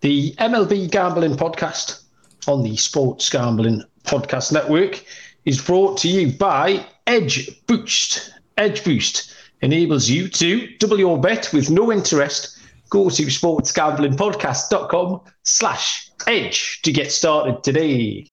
[0.00, 2.02] the MLB Gambling Podcast
[2.46, 5.04] on the Sports Gambling Podcast Network
[5.44, 8.32] is brought to you by Edge Boost.
[8.56, 12.58] Edge Boost enables you to double your bet with no interest.
[12.90, 18.28] Go to sportsgamblingpodcast.com slash edge to get started today.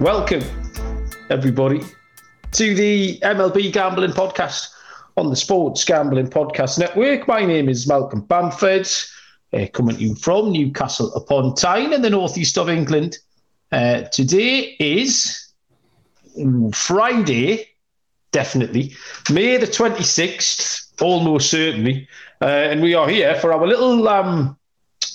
[0.00, 0.42] Welcome,
[1.28, 1.82] everybody,
[2.52, 4.68] to the MLB Gambling Podcast
[5.20, 7.28] on the Sports Gambling Podcast Network.
[7.28, 8.88] My name is Malcolm Bamford,
[9.52, 13.18] uh, coming to you from Newcastle upon Tyne in the northeast of England.
[13.70, 15.52] Uh, today is
[16.72, 17.68] Friday,
[18.32, 18.94] definitely,
[19.30, 22.08] May the 26th, almost certainly.
[22.40, 24.56] Uh, and we are here for our little um,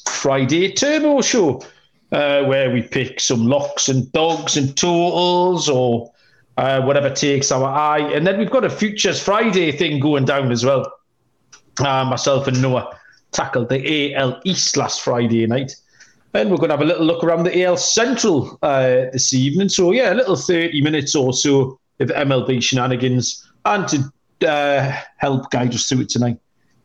[0.07, 1.63] Friday turbo show.
[2.11, 6.13] Uh, where we pick some locks and dogs and totals or
[6.57, 7.99] uh, whatever takes our eye.
[7.99, 10.91] And then we've got a Futures Friday thing going down as well.
[11.79, 12.97] Uh, myself and Noah
[13.31, 15.75] tackled the AL East last Friday night.
[16.33, 19.69] And we're going to have a little look around the AL Central uh, this evening.
[19.69, 23.49] So, yeah, a little 30 minutes or so of MLB shenanigans.
[23.65, 26.37] And to uh, help guide us through it tonight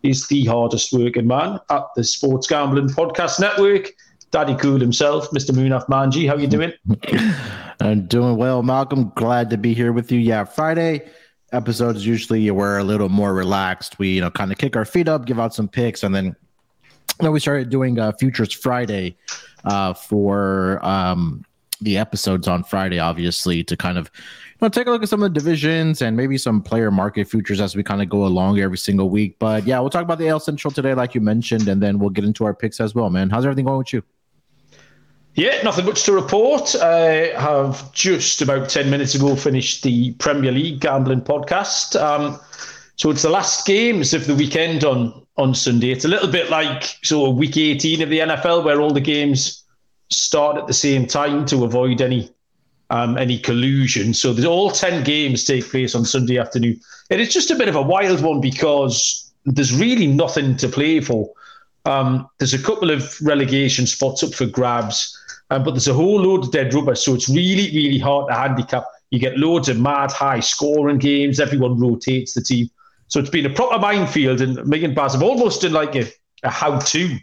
[0.03, 3.91] is the hardest working man at the Sports Gambling Podcast Network.
[4.31, 5.51] Daddy Cool himself, Mr.
[5.51, 6.29] Munaf Manji.
[6.29, 6.73] How are you doing?
[7.81, 9.13] I'm doing well, Malcolm.
[9.17, 10.19] Glad to be here with you.
[10.19, 11.09] Yeah, Friday
[11.53, 13.99] episodes usually we're a little more relaxed.
[13.99, 16.37] We you know kind of kick our feet up, give out some picks, and then
[17.21, 19.17] you know, we started doing uh, Futures Friday
[19.65, 21.45] uh, for um,
[21.81, 25.23] the episodes on Friday, obviously to kind of you know take a look at some
[25.23, 28.59] of the divisions and maybe some player market futures as we kind of go along
[28.61, 29.39] every single week.
[29.39, 32.11] But yeah, we'll talk about the AL Central today, like you mentioned, and then we'll
[32.11, 33.11] get into our picks as well.
[33.11, 34.03] Man, how's everything going with you?
[35.35, 36.75] Yeah, nothing much to report.
[36.75, 42.01] I have just about 10 minutes ago finished the Premier League gambling podcast.
[42.01, 42.39] Um,
[42.97, 45.93] so it's the last games of the weekend on, on Sunday.
[45.93, 49.65] It's a little bit like so week 18 of the NFL where all the games
[50.11, 52.29] start at the same time to avoid any
[52.91, 54.13] um, any collusion.
[54.13, 56.81] So there's all 10 games take place on Sunday afternoon.
[57.09, 61.01] And it's just a bit of a wild one because there's really nothing to play
[61.01, 61.31] for.
[61.85, 65.17] Um, there's a couple of relegation spots up for grabs.
[65.51, 68.35] Um, but there's a whole load of dead rubber, so it's really, really hard to
[68.35, 68.85] handicap.
[69.11, 71.41] You get loads of mad high scoring games.
[71.41, 72.71] Everyone rotates the team,
[73.09, 74.41] so it's been a proper minefield.
[74.41, 76.07] And me and Baz have almost done like a,
[76.45, 77.19] a how-to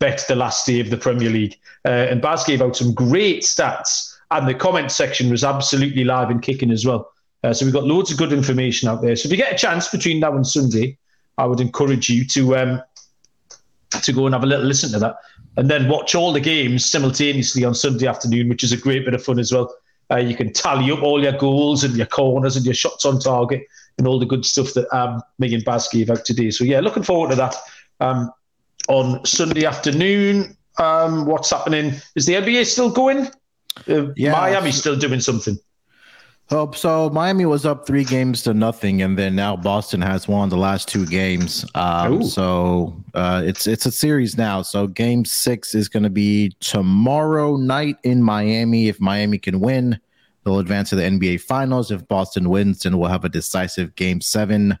[0.00, 1.56] bet the last day of the Premier League.
[1.84, 6.30] Uh, and Baz gave out some great stats, and the comment section was absolutely live
[6.30, 7.12] and kicking as well.
[7.44, 9.14] Uh, so we've got loads of good information out there.
[9.14, 10.98] So if you get a chance between now and Sunday,
[11.38, 12.82] I would encourage you to um,
[14.02, 15.16] to go and have a little listen to that
[15.58, 19.12] and then watch all the games simultaneously on Sunday afternoon, which is a great bit
[19.12, 19.74] of fun as well.
[20.08, 23.18] Uh, you can tally up all your goals and your corners and your shots on
[23.18, 23.66] target
[23.98, 26.52] and all the good stuff that um, me and Baz gave out today.
[26.52, 27.56] So, yeah, looking forward to that.
[27.98, 28.30] Um,
[28.88, 31.92] on Sunday afternoon, um, what's happening?
[32.14, 33.28] Is the NBA still going?
[33.88, 35.58] Uh, yeah, Miami's still doing something.
[36.50, 40.48] Oh, so Miami was up three games to nothing, and then now Boston has won
[40.48, 41.66] the last two games.
[41.74, 44.62] Um, so uh, it's it's a series now.
[44.62, 48.88] So game six is going to be tomorrow night in Miami.
[48.88, 50.00] If Miami can win,
[50.42, 51.90] they'll advance to the NBA Finals.
[51.90, 54.72] If Boston wins, then we'll have a decisive game seven.
[54.72, 54.78] I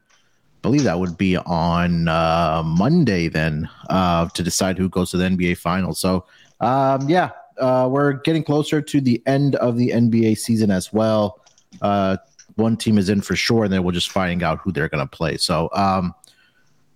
[0.62, 5.26] believe that would be on uh, Monday then uh, to decide who goes to the
[5.26, 6.00] NBA Finals.
[6.00, 6.24] So
[6.60, 11.37] um, yeah, uh, we're getting closer to the end of the NBA season as well
[11.82, 12.16] uh,
[12.56, 15.06] one team is in for sure, and then we're just finding out who they're going
[15.06, 15.36] to play.
[15.36, 16.14] So, um,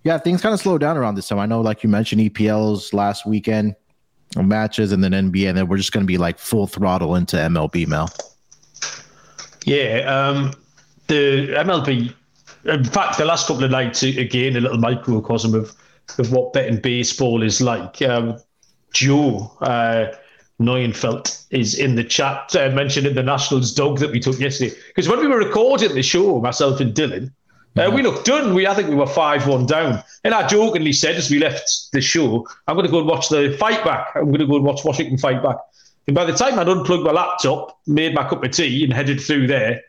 [0.03, 1.39] yeah, things kind of slowed down around this time.
[1.39, 3.75] I know, like you mentioned, EPL's last weekend
[4.35, 7.37] matches, and then NBA, and then we're just going to be like full throttle into
[7.37, 8.09] MLB, Mel.
[9.65, 10.53] Yeah, um,
[11.07, 12.13] the MLB.
[12.65, 15.73] In fact, the last couple of nights, again, a little microcosm of
[16.17, 18.01] of what betting baseball is like.
[18.01, 18.37] Um,
[18.93, 19.51] Joe.
[19.61, 20.07] Uh,
[20.65, 24.75] Neuenfeld is in the chat uh, mentioning the Nationals dog that we took yesterday.
[24.87, 27.31] Because when we were recording the show, myself and Dylan,
[27.75, 28.53] uh, we looked done.
[28.53, 31.91] We I think we were five one down, and I jokingly said as we left
[31.91, 34.09] the show, "I'm going to go and watch the fight back.
[34.15, 35.57] I'm going to go and watch Washington fight back."
[36.07, 39.19] And by the time I'd unplugged my laptop, made my cup of tea, and headed
[39.19, 39.81] through there,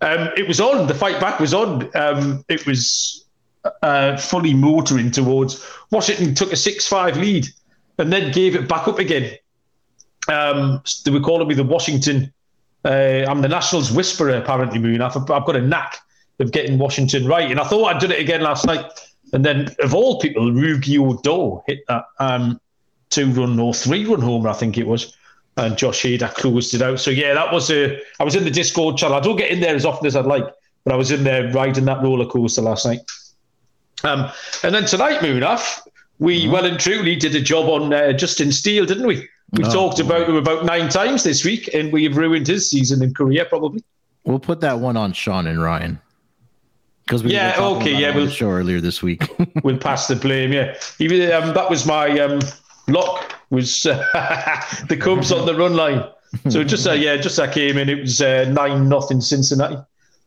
[0.00, 0.88] um, it was on.
[0.88, 1.88] The fight back was on.
[1.96, 3.24] Um, it was
[3.82, 6.34] uh, fully motoring towards Washington.
[6.34, 7.46] Took a six-five lead,
[7.98, 9.38] and then gave it back up again
[10.28, 12.32] um, they were calling me the Washington.
[12.84, 15.00] Uh, I'm the Nationals whisperer, apparently, Moon.
[15.00, 15.98] I've, I've got a knack
[16.38, 17.50] of getting Washington right.
[17.50, 18.84] And I thought I'd done it again last night.
[19.32, 22.60] And then, of all people, Rougned Odor hit that um,
[23.10, 25.14] two run or three run homer, I think it was.
[25.56, 27.00] And Josh Hader closed it out.
[27.00, 28.00] So, yeah, that was a.
[28.20, 29.16] I was in the Discord channel.
[29.16, 30.44] I don't get in there as often as I'd like,
[30.84, 33.00] but I was in there riding that roller coaster last night.
[34.04, 34.30] Um,
[34.62, 35.80] and then tonight, Munaf,
[36.20, 36.52] we mm-hmm.
[36.52, 39.28] well and truly did a job on uh, Justin Steele, didn't we?
[39.52, 43.02] We've oh, talked about him about nine times this week, and we've ruined his season
[43.02, 43.82] in Korea, probably.
[44.24, 45.98] We'll put that one on Sean and Ryan.
[47.04, 49.22] Because we yeah, okay, yeah, we'll show earlier this week.
[49.64, 50.52] we'll pass the blame.
[50.52, 52.40] Yeah, even um, that was my um,
[52.88, 54.04] lock was uh,
[54.88, 56.04] the Cubs on the run line.
[56.50, 57.88] So just uh, yeah, just that came in.
[57.88, 59.78] It was uh, nine nothing Cincinnati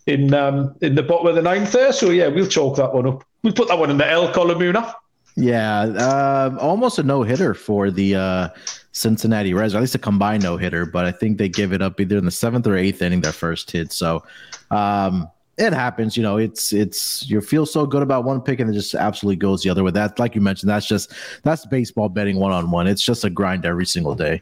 [0.08, 1.94] in um, in the bottom of the ninth there.
[1.94, 3.24] So yeah, we'll chalk that one up.
[3.44, 4.96] We'll put that one in the L column, Una.
[5.36, 8.50] Yeah, uh, almost a no hitter for the uh,
[8.92, 10.86] Cincinnati Reds, or at least a combined no hitter.
[10.86, 13.32] But I think they give it up either in the seventh or eighth inning their
[13.32, 13.92] first hit.
[13.92, 14.24] So
[14.70, 16.18] um, it happens.
[16.18, 19.38] You know, it's it's you feel so good about one pick and it just absolutely
[19.38, 19.92] goes the other way.
[19.92, 22.88] That, like you mentioned, that's just that's baseball betting one on one.
[22.88, 24.42] It's just a grind every single day.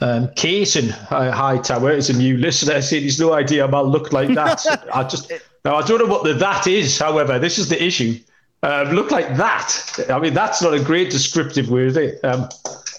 [0.00, 2.74] Um, Kaysen uh, Hightower is a new listener.
[2.74, 4.62] I said he's no idea about look like that.
[4.94, 5.32] I just
[5.64, 6.98] now I don't know what the that is.
[6.98, 8.18] However, this is the issue.
[8.62, 10.06] Um, look like that.
[10.10, 12.24] I mean, that's not a great descriptive word, is it?
[12.24, 12.48] Um,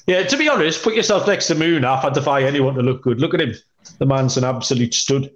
[0.07, 1.83] yeah, to be honest, put yourself next to Moon.
[1.83, 3.19] I defy anyone to look good.
[3.19, 3.53] Look at him.
[3.99, 5.29] The man's an absolute stud.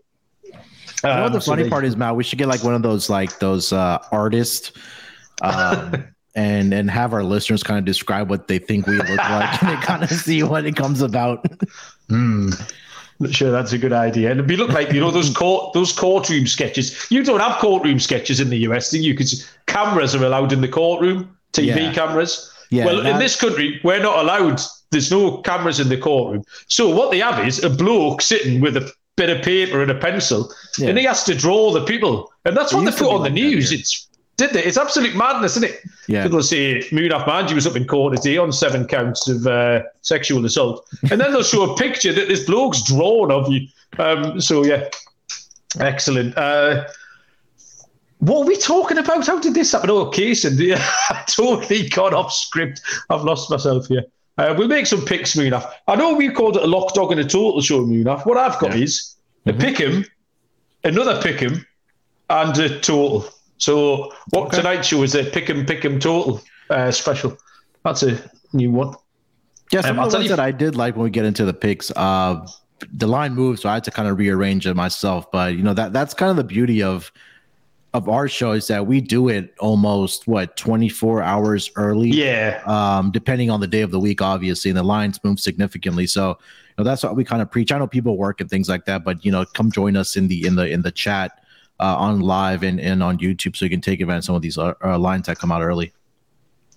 [1.03, 3.39] You know the funny part is, Matt, we should get like one of those like
[3.39, 4.71] those uh, artists,
[5.41, 9.63] um, and and have our listeners kind of describe what they think we look like,
[9.63, 11.45] and kind of see what it comes about.
[12.07, 12.51] Hmm.
[13.19, 14.31] Not sure that's a good idea.
[14.31, 17.07] And it'd look like you know those court those courtroom sketches.
[17.09, 19.13] You don't have courtroom sketches in the US, do you?
[19.13, 21.93] Because cameras are allowed in the courtroom, TV yeah.
[21.93, 22.50] cameras.
[22.71, 24.61] Yeah, well, in this country, we're not allowed.
[24.91, 26.43] There's no cameras in the courtroom.
[26.67, 29.95] So what they have is a bloke sitting with a bit of paper and a
[29.95, 30.87] pencil, yeah.
[30.87, 33.73] and he has to draw the people, and that's what they put on the news.
[33.73, 34.07] It's
[34.37, 34.63] did they?
[34.63, 35.81] It's absolute madness, isn't it?
[36.07, 36.23] Yeah.
[36.23, 40.45] People say Munaf Manji was up in court today on seven counts of uh, sexual
[40.45, 43.67] assault, and then they'll show a picture that this bloke's drawn of you.
[43.99, 44.89] Um, so yeah,
[45.79, 46.37] excellent.
[46.37, 46.85] Uh,
[48.21, 49.25] what are we talking about?
[49.25, 49.89] How did this happen?
[49.89, 50.77] Oh, Kaysen,
[51.09, 52.79] I totally got off script.
[53.09, 54.03] I've lost myself here.
[54.37, 55.71] Uh, we'll make some picks, Munaf.
[55.87, 58.27] I know we called it a lock dog and a total show, Munaf.
[58.27, 58.83] What I've got yeah.
[58.83, 59.15] is
[59.47, 59.59] a mm-hmm.
[59.59, 60.05] pick him,
[60.83, 61.65] another pick him,
[62.29, 63.27] and a total.
[63.57, 64.57] So what okay.
[64.57, 67.35] tonight's show is a pick him, pick him total uh, special.
[67.83, 68.21] That's a
[68.53, 68.93] new one.
[69.71, 71.53] Yeah, some um, of the ones that I did like when we get into the
[71.55, 71.89] picks.
[71.95, 72.47] Uh,
[72.93, 75.31] the line moved, so I had to kind of rearrange it myself.
[75.31, 77.11] But you know that that's kind of the beauty of
[77.93, 82.09] of our show is that we do it almost what 24 hours early.
[82.09, 82.61] Yeah.
[82.65, 86.07] Um, depending on the day of the week, obviously, and the lines move significantly.
[86.07, 86.35] So, you
[86.77, 87.71] know, that's what we kind of preach.
[87.71, 90.29] I know people work and things like that, but you know, come join us in
[90.29, 91.41] the in the in the chat
[91.81, 94.41] uh, on live and, and on YouTube so you can take advantage of some of
[94.41, 95.91] these uh, uh, lines that come out early.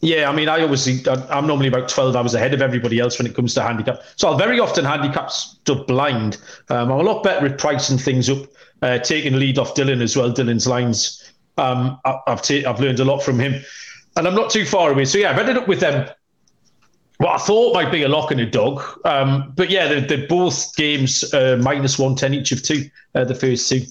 [0.01, 1.01] Yeah, I mean, I obviously
[1.31, 4.03] I'm normally about 12 hours ahead of everybody else when it comes to handicap.
[4.17, 6.37] So I'll very often handicap stuff blind.
[6.69, 8.47] Um, I'm a lot better at pricing things up,
[8.85, 10.31] uh, taking lead off Dylan as well.
[10.31, 13.65] Dylan's lines, um, I, have I've learned a lot from him,
[14.17, 15.07] and I'm not too far away.
[15.07, 16.09] So yeah, I've ended up with them.
[17.17, 20.29] What I thought might be a lock and a dog, um, but yeah, they're, they're
[20.29, 23.83] both games uh, minus 110 each of two, uh, the first two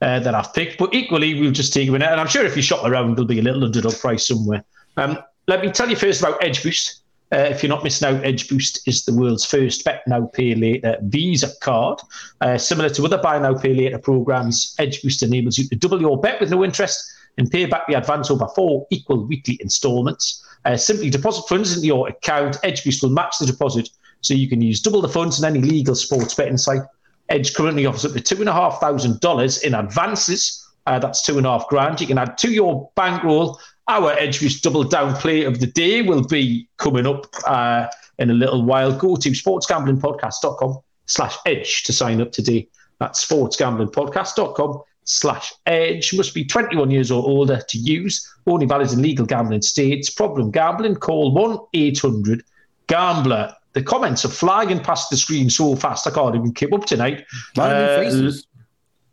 [0.00, 0.78] uh, that I've picked.
[0.78, 2.08] But equally, we'll just take a minute.
[2.08, 4.62] And I'm sure if you shop around, there'll be a little underdog price somewhere.
[4.96, 5.18] Um,
[5.48, 7.02] let me tell you first about Edge Boost.
[7.32, 10.54] Uh, if you're not missing out, Edge Boost is the world's first bet now pay
[10.54, 12.00] later Visa card.
[12.40, 16.00] Uh, similar to other buy now pay later programs, Edge Boost enables you to double
[16.00, 20.44] your bet with no interest and pay back the advance over four equal weekly installments.
[20.64, 22.58] Uh, simply deposit funds into your account.
[22.62, 23.90] Edge Boost will match the deposit
[24.20, 26.82] so you can use double the funds on any legal sports betting site
[27.28, 30.62] Edge currently offers up to two and a half thousand dollars in advances.
[30.86, 32.00] Uh, that's two and a half grand.
[32.00, 33.60] You can add to your bankroll.
[33.88, 37.86] Our Edge double down play of the day will be coming up uh,
[38.18, 38.92] in a little while.
[38.92, 42.68] Go to sportsgamblingpodcast.com slash edge to sign up today.
[42.98, 46.14] That's sportsgamblingpodcast.com slash edge.
[46.14, 48.28] Must be 21 years or older to use.
[48.46, 50.10] Only valid in legal gambling states.
[50.10, 52.42] Problem gambling, call 1 800
[52.88, 56.86] Gambler the comments are flying past the screen so fast I can't even keep up
[56.86, 57.26] tonight.
[57.58, 58.02] Uh,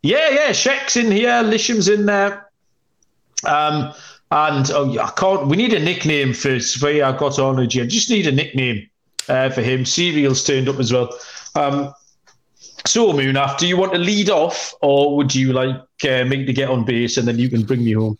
[0.02, 2.48] yeah, yeah, Sheck's in here, Lisham's in there.
[3.44, 3.92] Um,
[4.34, 5.46] and oh, I can't.
[5.46, 7.60] We need a nickname for Sophia I got on.
[7.60, 8.90] I just need a nickname
[9.28, 9.84] uh, for him.
[9.84, 11.16] Serial's turned up as well.
[11.54, 11.94] Um,
[12.84, 16.52] so, Munaf, do you want to lead off, or would you like uh, me to
[16.52, 18.18] get on base and then you can bring me home?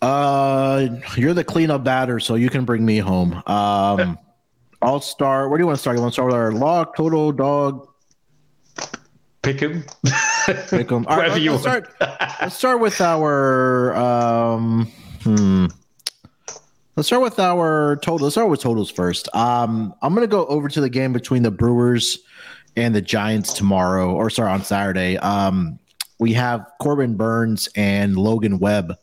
[0.00, 3.42] Uh, you're the cleanup batter, so you can bring me home.
[3.48, 4.16] Um,
[4.82, 5.50] I'll start.
[5.50, 5.96] Where do you want to start?
[5.96, 7.88] You want to start with our lock, total, dog?
[9.42, 9.84] Pick him.
[10.46, 11.06] Pick him.
[11.08, 11.94] All right, let's, let's start.
[12.40, 13.96] let's start with our.
[13.96, 14.92] Um,
[15.26, 15.66] hmm.
[16.96, 18.24] Let's start with our total.
[18.24, 19.28] Let's start with totals first.
[19.34, 22.18] Um, I'm going to go over to the game between the Brewers
[22.74, 25.18] and the Giants tomorrow, or sorry, on Saturday.
[25.18, 25.78] Um,
[26.18, 28.94] we have Corbin Burnes and Logan Webb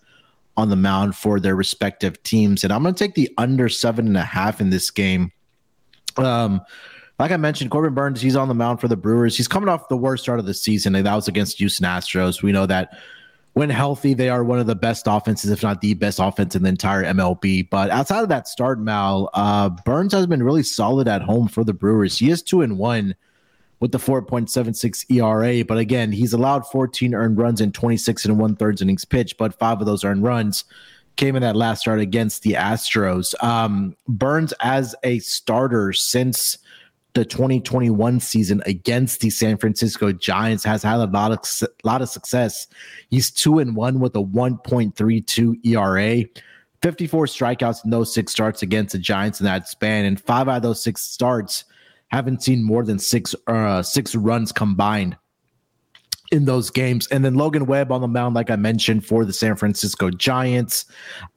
[0.58, 2.63] on the mound for their respective teams.
[2.63, 5.32] And I'm going to take the under seven and a half in this game.
[6.18, 6.62] Um,
[7.20, 9.38] like I mentioned, Corbin Burnes, he's on the mound for the Brewers.
[9.38, 12.42] He's coming off the worst start of the season, and that was against Houston Astros.
[12.42, 12.98] We know that
[13.54, 16.64] when healthy, they are one of the best offenses, if not the best offense in
[16.64, 17.70] the entire MLB.
[17.70, 21.64] But outside of that start, Mal, uh, Burnes has been really solid at home for
[21.64, 22.18] the Brewers.
[22.18, 23.16] He is two and one
[23.80, 25.64] with the 4.76 ERA.
[25.66, 29.60] But again, he's allowed 14 earned runs in 26 and one thirds innings pitched, but
[29.60, 30.64] five of those earned runs
[31.16, 33.36] came in that last start against the Astros.
[33.44, 36.58] Um, Burnes as a starter since
[37.13, 42.10] the 2021 season against the San Francisco Giants has had a lot of lot of
[42.10, 42.67] success.
[43.10, 46.25] He's two and one with a 1.32 ERA,
[46.82, 50.58] 54 strikeouts in those six starts against the Giants in that span, and five out
[50.58, 51.65] of those six starts
[52.08, 55.17] haven't seen more than six uh, six runs combined
[56.34, 57.08] in those games.
[57.08, 60.86] And then Logan Webb on the mound, like I mentioned, for the San Francisco Giants.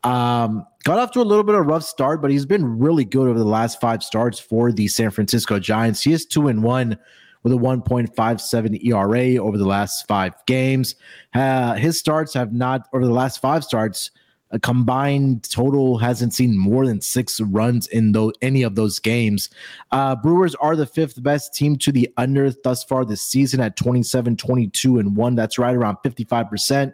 [0.05, 3.05] Um, got off to a little bit of a rough start, but he's been really
[3.05, 6.03] good over the last five starts for the San Francisco Giants.
[6.03, 6.99] He is two and one
[7.43, 10.95] with a 1.57 ERA over the last five games.
[11.35, 14.11] Uh, his starts have not, over the last five starts,
[14.51, 19.51] a combined total hasn't seen more than six runs in any of those games.
[19.91, 23.77] Uh, Brewers are the fifth best team to the under thus far this season at
[23.77, 25.35] 27, 22, and 1.
[25.35, 26.93] That's right around 55%.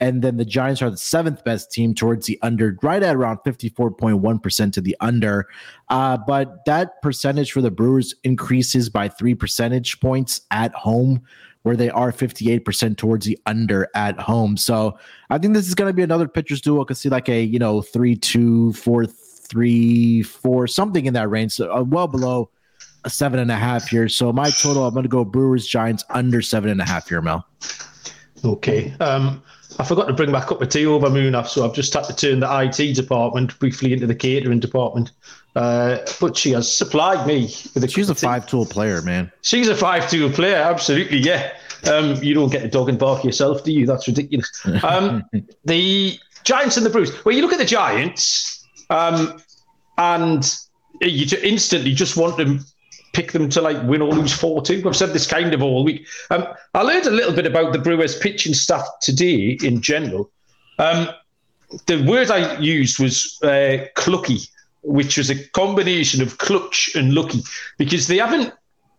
[0.00, 3.38] And then the Giants are the seventh best team towards the under, right at around
[3.38, 5.48] 54.1% to the under.
[5.88, 11.22] Uh, but that percentage for the Brewers increases by three percentage points at home
[11.62, 14.56] where they are 58% towards the under at home.
[14.56, 14.98] So
[15.30, 16.82] I think this is going to be another pitchers duo.
[16.82, 21.28] I could see like a, you know, three, two, four, three, four, something in that
[21.28, 21.52] range.
[21.52, 22.50] So uh, well below
[23.04, 24.08] a seven and a half here.
[24.08, 27.22] So my total, I'm going to go Brewers Giants under seven and a half here,
[27.22, 27.46] Mel.
[28.44, 28.94] Okay.
[29.00, 29.42] Um,
[29.78, 32.14] I forgot to bring back up the tea over Munaf, so I've just had to
[32.14, 35.12] turn the IT department briefly into the catering department.
[35.54, 37.42] Uh, but she has supplied me
[37.74, 37.88] with a.
[37.88, 39.30] She's a five-tool player, man.
[39.42, 41.18] She's a five-tool player, absolutely.
[41.18, 41.52] Yeah.
[41.88, 43.86] Um, you don't get a dog and bark yourself, do you?
[43.86, 44.50] That's ridiculous.
[44.82, 45.24] Um,
[45.64, 47.24] the Giants and the Brewers.
[47.24, 49.40] Well, you look at the Giants, um,
[49.96, 50.50] and
[51.00, 52.60] you instantly just want to
[53.12, 54.82] pick them to like win or lose 4 2.
[54.86, 56.06] I've said this kind of all week.
[56.30, 60.30] Um, I learned a little bit about the Brewers pitching staff today in general.
[60.78, 61.08] Um,
[61.86, 64.48] the word I used was uh, clucky,
[64.82, 67.42] which was a combination of clutch and lucky,
[67.76, 68.52] because they haven't,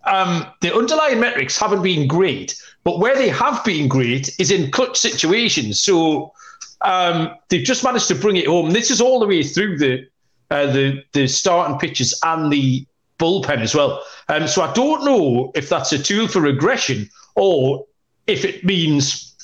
[0.06, 4.72] um, the underlying metrics haven't been great, but where they have been great is in
[4.72, 5.82] clutch situations.
[5.82, 6.34] So
[6.82, 8.72] um, they've just managed to bring it home.
[8.72, 10.08] This is all the way through the
[10.52, 12.86] uh, the the starting pitches and the
[13.20, 14.04] bullpen as well.
[14.30, 17.86] Um, so I don't know if that's a tool for regression or
[18.28, 19.36] if it means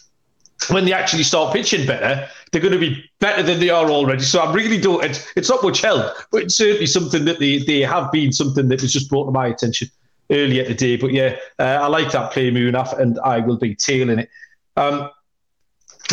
[0.70, 4.24] when they actually start pitching better, they're going to be better than they are already.
[4.24, 5.04] So I really don't.
[5.04, 8.68] It's, it's not much help, but it's certainly something that they, they have been something
[8.70, 9.90] that was just brought to my attention
[10.32, 10.96] earlier today.
[10.96, 14.30] But yeah, uh, I like that play, Munaf, and I will be tailing it.
[14.78, 15.10] Um,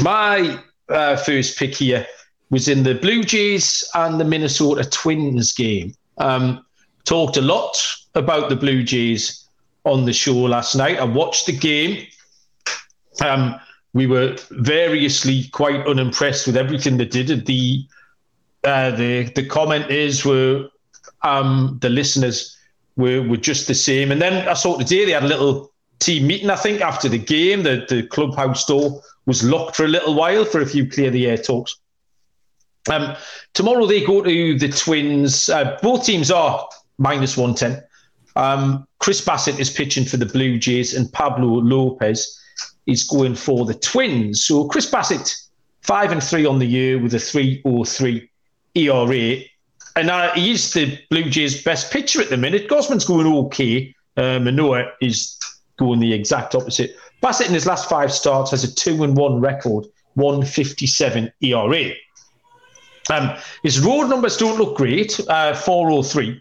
[0.02, 2.06] my uh, first pick here
[2.50, 5.94] was in the Blue Jays and the Minnesota Twins game.
[6.18, 6.64] Um,
[7.04, 7.76] talked a lot
[8.14, 9.48] about the Blue Jays
[9.84, 10.98] on the show last night.
[10.98, 12.06] I watched the game.
[13.24, 13.58] Um,
[13.94, 17.46] we were variously quite unimpressed with everything they did.
[17.46, 17.86] The
[18.64, 20.68] uh, the the commenters were
[21.22, 22.56] um, the listeners
[22.96, 24.12] were were just the same.
[24.12, 26.50] And then I saw today they had a little team meeting.
[26.50, 30.44] I think after the game, the the clubhouse door was locked for a little while
[30.44, 31.76] for a few clear the air talks.
[32.90, 33.14] Um,
[33.54, 35.48] tomorrow they go to the Twins.
[35.48, 36.66] Uh, both teams are
[37.02, 37.82] minus 110.
[38.36, 42.38] Um, Chris Bassitt is pitching for the Blue Jays, and Pablo Lopez
[42.86, 44.44] is going for the Twins.
[44.44, 45.34] So Chris Bassitt,
[45.82, 48.28] five and three on the year with a 3.03
[48.74, 49.42] ERA.
[49.94, 52.68] And uh, he's the Blue Jays' best pitcher at the minute.
[52.68, 53.94] Gausman's going okay.
[54.16, 55.38] Uh, Manoah is
[55.76, 56.96] going the exact opposite.
[57.22, 61.92] Bassitt in his last five starts has a two and one record, 157 ERA.
[63.10, 66.40] Um, his road numbers don't look great, uh, 403.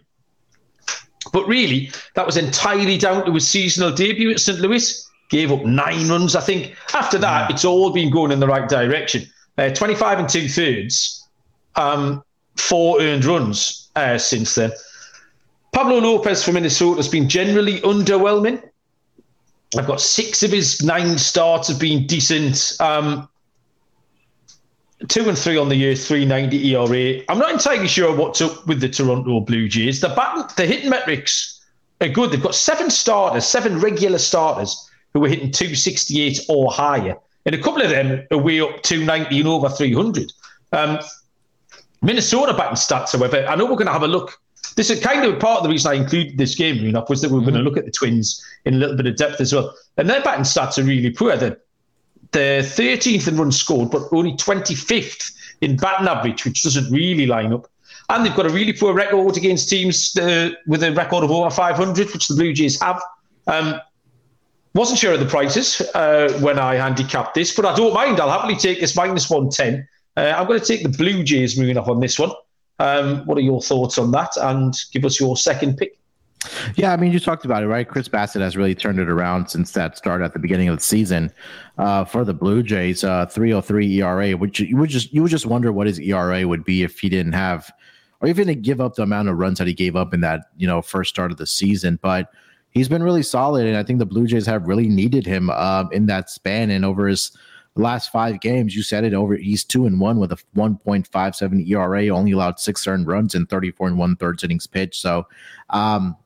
[1.32, 4.58] But really, that was entirely down to his seasonal debut at St.
[4.58, 5.08] Louis.
[5.28, 6.34] Gave up nine runs.
[6.34, 9.22] I think after that, it's all been going in the right direction.
[9.56, 11.28] Uh, 25 and two thirds,
[11.76, 12.22] um,
[12.56, 14.72] four earned runs uh, since then.
[15.72, 18.62] Pablo Lopez from Minnesota has been generally underwhelming.
[19.76, 22.76] I've got six of his nine starts have been decent.
[22.78, 23.28] Um,
[25.08, 27.22] two and three on the year, 390 ERA.
[27.28, 30.00] I'm not entirely sure what's up with the Toronto Blue Jays.
[30.00, 31.60] The bat, the hitting metrics
[32.00, 32.30] are good.
[32.30, 37.16] They've got seven starters, seven regular starters who are hitting 268 or higher.
[37.44, 40.32] And a couple of them are way up 290 and over 300.
[40.72, 40.98] Um,
[42.00, 44.40] Minnesota batting stats, however, I know we're going to have a look.
[44.76, 47.30] This is kind of part of the reason I included this game, know, was that
[47.30, 47.50] we are mm-hmm.
[47.50, 49.74] going to look at the Twins in a little bit of depth as well.
[49.96, 51.36] And their batting stats are really poor.
[51.36, 51.58] They're,
[52.32, 57.52] they're 13th in runs scored, but only 25th in batting average, which doesn't really line
[57.52, 57.68] up.
[58.08, 61.50] And they've got a really poor record against teams uh, with a record of over
[61.50, 63.00] 500, which the Blue Jays have.
[63.46, 63.80] Um,
[64.74, 68.20] wasn't sure of the prices uh, when I handicapped this, but I don't mind.
[68.20, 69.86] I'll happily take this minus 110.
[70.16, 72.32] Uh, I'm going to take the Blue Jays moving up on this one.
[72.78, 74.36] Um, what are your thoughts on that?
[74.36, 75.98] And give us your second pick.
[76.76, 77.88] Yeah, I mean, you talked about it, right?
[77.88, 80.82] Chris Bassitt has really turned it around since that start at the beginning of the
[80.82, 81.32] season
[81.78, 83.04] uh, for the Blue Jays.
[83.04, 86.64] Uh, 303 ERA, which you would just you would just wonder what his ERA would
[86.64, 87.70] be if he didn't have,
[88.20, 90.46] or even to give up the amount of runs that he gave up in that
[90.56, 91.98] you know first start of the season.
[92.02, 92.30] But
[92.70, 95.84] he's been really solid, and I think the Blue Jays have really needed him uh,
[95.92, 97.36] in that span and over his
[97.74, 99.34] last five games, you said it over.
[99.36, 103.88] He's two and one with a 1.57 ERA, only allowed six earned runs in 34
[103.88, 105.00] and one thirds innings pitched.
[105.00, 105.26] So,
[105.70, 106.16] um,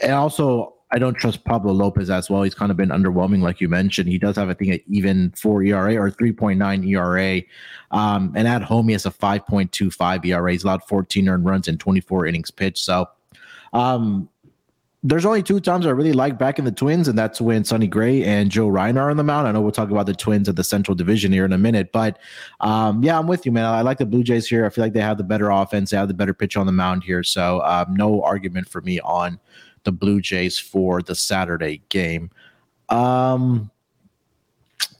[0.00, 2.42] and also I don't trust Pablo Lopez as well.
[2.42, 4.10] He's kind of been underwhelming, like you mentioned.
[4.10, 7.42] He does have, I think, an even four ERA or 3.9 ERA.
[7.90, 10.52] Um, and at home, he has a 5.25 ERA.
[10.52, 12.84] He's allowed 14 earned runs in 24 innings pitched.
[12.84, 13.08] So,
[13.72, 14.28] um,
[15.04, 17.88] there's only two times I really like back in the Twins, and that's when Sonny
[17.88, 19.48] Gray and Joe Ryan are on the mound.
[19.48, 21.90] I know we'll talk about the Twins of the Central Division here in a minute,
[21.90, 22.20] but
[22.60, 23.64] um, yeah, I'm with you, man.
[23.64, 24.64] I like the Blue Jays here.
[24.64, 26.72] I feel like they have the better offense, they have the better pitch on the
[26.72, 29.40] mound here, so um, no argument for me on
[29.84, 32.30] the Blue Jays for the Saturday game.
[32.88, 33.70] Um,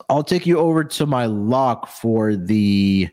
[0.09, 3.09] I'll take you over to my lock for the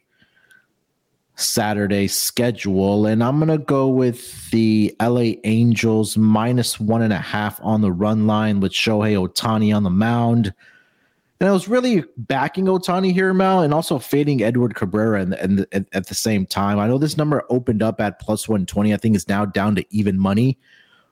[1.40, 3.06] Saturday schedule.
[3.06, 7.82] And I'm going to go with the LA Angels minus one and a half on
[7.82, 10.54] the run line with Shohei Ohtani on the mound.
[11.40, 15.66] And I was really backing Ohtani here, Mal, and also fading Edward Cabrera and, and,
[15.72, 16.80] and at the same time.
[16.80, 18.94] I know this number opened up at plus 120.
[18.94, 20.60] I think it's now down to even money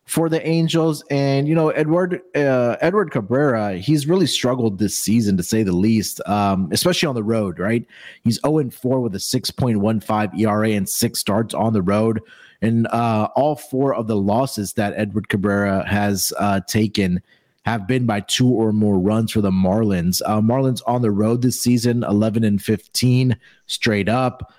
[0.07, 1.03] for the Angels.
[1.11, 5.73] And you know, Edward uh, Edward Cabrera, he's really struggled this season to say the
[5.73, 7.59] least, um, especially on the road.
[7.59, 7.85] Right,
[8.23, 11.73] he's zero and four with a six point one five ERA and six starts on
[11.73, 12.21] the road.
[12.59, 17.21] And uh, all four of the losses that Edward Cabrera has uh, taken
[17.65, 20.21] have been by two or more runs for the Marlins.
[20.25, 24.53] Uh, Marlins on the road this season, 11 and 15 straight up.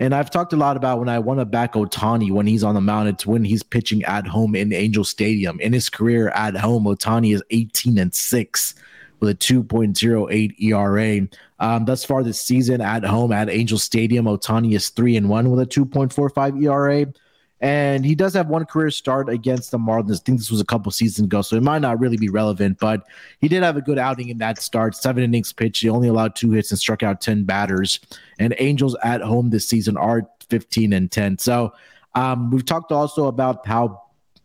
[0.00, 2.74] And I've talked a lot about when I want to back Ohtani when he's on
[2.74, 5.60] the mound, it's when he's pitching at home in Angel Stadium.
[5.60, 8.74] In his career at home, Ohtani is 18 and 6
[9.20, 11.28] with a 2.08 ERA.
[11.58, 15.50] Um, thus far this season at home at Angel Stadium, Ohtani is 3 and 1
[15.50, 17.12] with a 2.45 ERA.
[17.60, 20.14] And he does have one career start against the Marlins.
[20.14, 22.78] I think this was a couple seasons ago, so it might not really be relevant,
[22.78, 23.04] but
[23.38, 24.96] he did have a good outing in that start.
[24.96, 25.82] Seven innings pitched.
[25.82, 28.00] He only allowed two hits and struck out 10 batters.
[28.38, 31.38] And Angels at home this season are 15 and 10.
[31.38, 31.74] So
[32.14, 34.02] um, we've talked also about how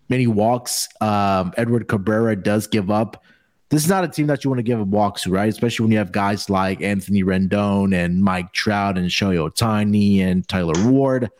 [0.09, 3.23] many walks um, Edward Cabrera does give up.
[3.69, 5.49] This is not a team that you want to give a walk to, right?
[5.49, 10.47] Especially when you have guys like Anthony Rendon and Mike Trout and Shohei Ohtani and
[10.47, 11.31] Tyler Ward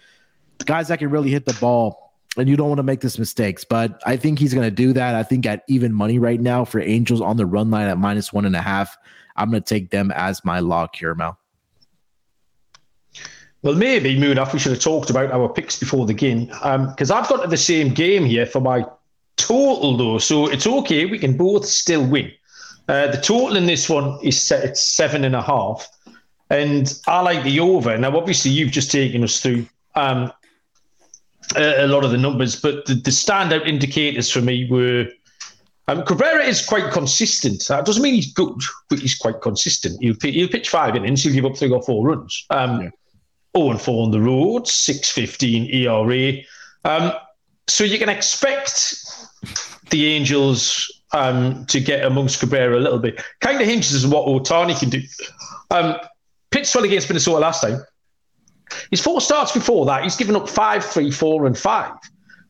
[0.65, 3.63] guys that can really hit the ball, and you don't want to make this mistakes.
[3.63, 5.15] But I think he's going to do that.
[5.15, 8.31] I think at even money right now for Angels on the run line at minus
[8.31, 8.97] one and a half,
[9.35, 11.37] I'm going to take them as my lock here, Mel.
[13.61, 17.17] Well, maybe Munaf, we should have talked about our picks before the game because um,
[17.17, 18.85] I've got the same game here for my
[19.37, 21.05] total though, so it's okay.
[21.05, 22.31] We can both still win.
[22.87, 25.87] Uh, the total in this one is set at seven and a half,
[26.51, 27.97] and I like the over.
[27.97, 29.65] Now, obviously, you've just taken us through
[29.95, 30.31] um,
[31.55, 35.07] a, lot of the numbers, but the, the standout indicators for me were
[35.87, 37.67] um, Cabrera is quite consistent.
[37.67, 40.01] That doesn't mean he's good, but he's quite consistent.
[40.01, 42.45] He'll, he'll pitch five innings, he'll give up three or four runs.
[42.49, 42.89] Um, yeah.
[43.57, 46.41] 0 and 4 on the road, 615 ERA.
[46.83, 47.13] Um,
[47.67, 48.95] so you can expect
[49.89, 53.21] the Angels um, to get amongst Cabrera a little bit.
[53.39, 55.01] Kind of hinges on what Ohtani can do.
[55.71, 55.95] Um,
[56.51, 57.81] pitched well against Minnesota last time.
[58.91, 61.93] His four starts before that, he's given up five, three, four, and five.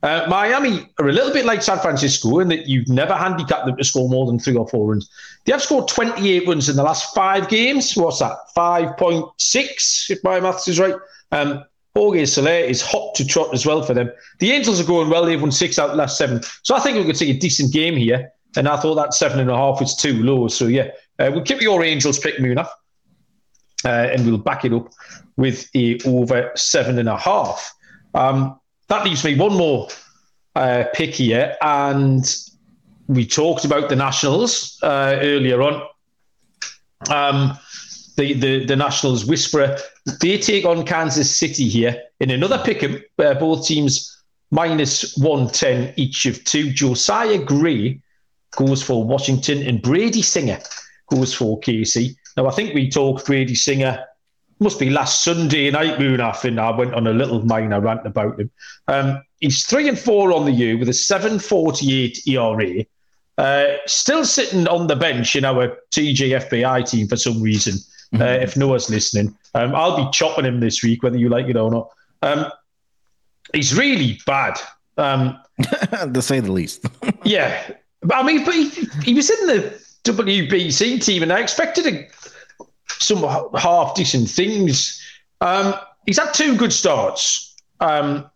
[0.03, 3.75] Uh, Miami are a little bit like San Francisco in that you've never handicapped them
[3.75, 5.09] to score more than three or four runs.
[5.45, 7.95] They have scored 28 runs in the last five games.
[7.95, 8.37] What's that?
[8.55, 10.95] 5.6, if my maths is right.
[11.31, 11.63] Um,
[11.95, 14.11] Jorge Soler is hot to trot as well for them.
[14.39, 15.25] The Angels are going well.
[15.25, 16.41] They've won six out of the last seven.
[16.61, 18.31] So I think we could see a decent game here.
[18.57, 20.49] And I thought that seven and a half was too low.
[20.49, 22.67] So yeah, uh, we'll keep your Angels pick, Munaf
[23.85, 24.91] uh, and we'll back it up
[25.37, 27.73] with a over seven and a half.
[28.13, 29.89] Um, that leaves me one more
[30.55, 32.23] uh, pick here, and
[33.07, 35.81] we talked about the Nationals uh, earlier on.
[37.09, 37.57] Um,
[38.17, 39.77] the, the, the Nationals whisperer.
[40.21, 43.01] They take on Kansas City here in another pick 'em.
[43.19, 46.71] Uh, both teams minus 110 each of two.
[46.71, 47.99] Josiah Gray
[48.55, 50.59] goes for Washington and Brady Singer
[51.09, 52.15] goes for KC.
[52.37, 54.03] Now, I think we talked Brady Singer,
[54.59, 58.05] must be last Sunday night, Moon off, and I went on a little minor rant
[58.05, 58.49] about him.
[58.87, 62.85] Um, he's three and four on the U with a 748 ERA.
[63.37, 67.73] Uh, still sitting on the bench in our TGFBI team for some reason.
[68.13, 68.21] Mm-hmm.
[68.21, 71.57] Uh, if Noah's listening, um, I'll be chopping him this week, whether you like it
[71.57, 71.89] or not.
[72.21, 72.51] Um,
[73.53, 74.59] he's really bad,
[74.97, 75.37] um,
[76.13, 76.85] to say the least.
[77.25, 77.73] yeah,
[78.11, 78.69] I mean, but he,
[79.03, 82.07] he, was in the WBC team, and I expected a,
[82.87, 83.23] some
[83.55, 85.01] half decent things.
[85.41, 85.73] Um,
[86.05, 87.55] he's had two good starts.
[87.79, 88.29] Um,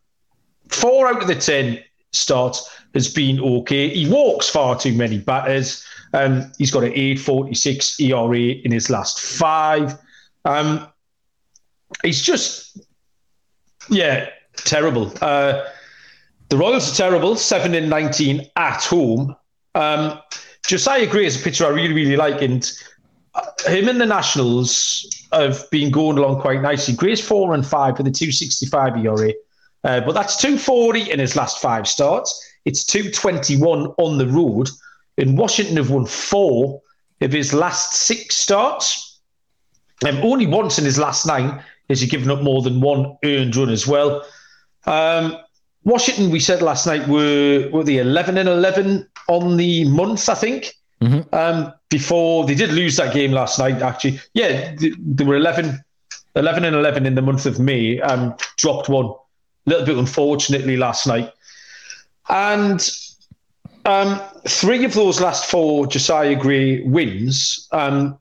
[0.69, 1.79] four out of the ten
[2.12, 3.89] starts has been okay.
[3.89, 5.85] He walks far too many batters.
[6.13, 9.95] Um, he's got an 8.46 ERA in his last five.
[10.45, 10.88] Um,
[12.03, 12.79] he's just,
[13.89, 15.13] yeah, terrible.
[15.21, 15.63] Uh,
[16.49, 19.35] the Royals are terrible, 7 in 19 at home.
[19.75, 20.19] Um,
[20.65, 22.41] Josiah Gray is a pitcher I really, really like.
[22.41, 22.69] And
[23.67, 26.95] him and the Nationals have been going along quite nicely.
[26.95, 29.34] Gray's 4 and 5 with a 265 ERA.
[29.84, 32.45] Uh, but that's 240 in his last five starts.
[32.65, 34.69] It's 221 on the road.
[35.17, 36.82] And Washington have won four
[37.21, 39.19] of his last six starts.
[40.06, 43.17] And um, only once in his last nine has he given up more than one
[43.23, 44.25] earned run as well.
[44.86, 45.38] Um,
[45.84, 50.36] Washington, we said last night, were were the 11 and 11 on the month, I
[50.36, 50.73] think.
[51.01, 51.33] Mm-hmm.
[51.33, 54.19] Um, before they did lose that game last night, actually.
[54.33, 55.79] Yeah, they, were 11,
[56.35, 57.99] 11 and 11 in the month of May.
[58.01, 61.31] Um, dropped one a little bit unfortunately last night.
[62.29, 62.88] And
[63.85, 68.19] um, three of those last four Josiah Gray wins um,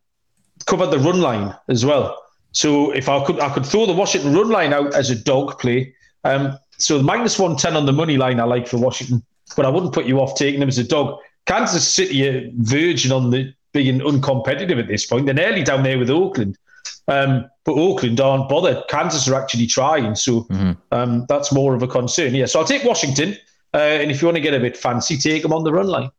[0.67, 2.17] covered the run line as well.
[2.53, 5.59] So if I could, I could throw the Washington run line out as a dog
[5.59, 5.95] play.
[6.25, 9.23] Um, so minus one ten on the money line, I like for Washington,
[9.57, 11.19] but I wouldn't put you off taking them as a dog.
[11.49, 15.25] Kansas City are verging on the being uncompetitive at this point.
[15.25, 16.57] They're nearly down there with Oakland.
[17.09, 18.85] Um, but Oakland aren't bothered.
[18.89, 20.73] Kansas are actually trying, so mm-hmm.
[20.93, 22.35] um, that's more of a concern.
[22.35, 23.35] Yeah, so I'll take Washington.
[23.73, 25.87] Uh, and if you want to get a bit fancy, take them on the run
[25.87, 26.11] line.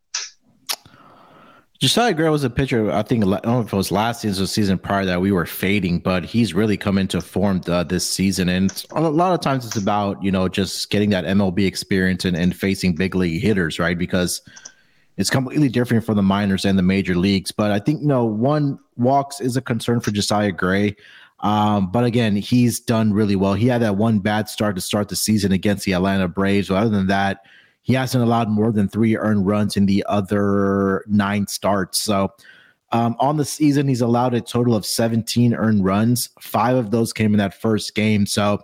[1.80, 2.92] Josiah Gray was a pitcher.
[2.92, 5.32] I think I don't know if it was last season or season prior that we
[5.32, 8.50] were fading, but he's really come into form uh, this season.
[8.50, 12.36] And a lot of times it's about you know just getting that MLB experience and,
[12.36, 13.98] and facing big league hitters, right?
[13.98, 14.42] Because
[15.20, 17.52] it's completely different from the minors and the major leagues.
[17.52, 20.96] But I think you know one walks is a concern for Josiah Gray.
[21.42, 23.54] Um, but again, he's done really well.
[23.54, 26.70] He had that one bad start to start the season against the Atlanta Braves.
[26.70, 27.46] But other than that,
[27.82, 32.00] he hasn't allowed more than three earned runs in the other nine starts.
[32.00, 32.34] So
[32.94, 36.30] um, on the season, he's allowed a total of 17 earned runs.
[36.40, 38.26] Five of those came in that first game.
[38.26, 38.60] So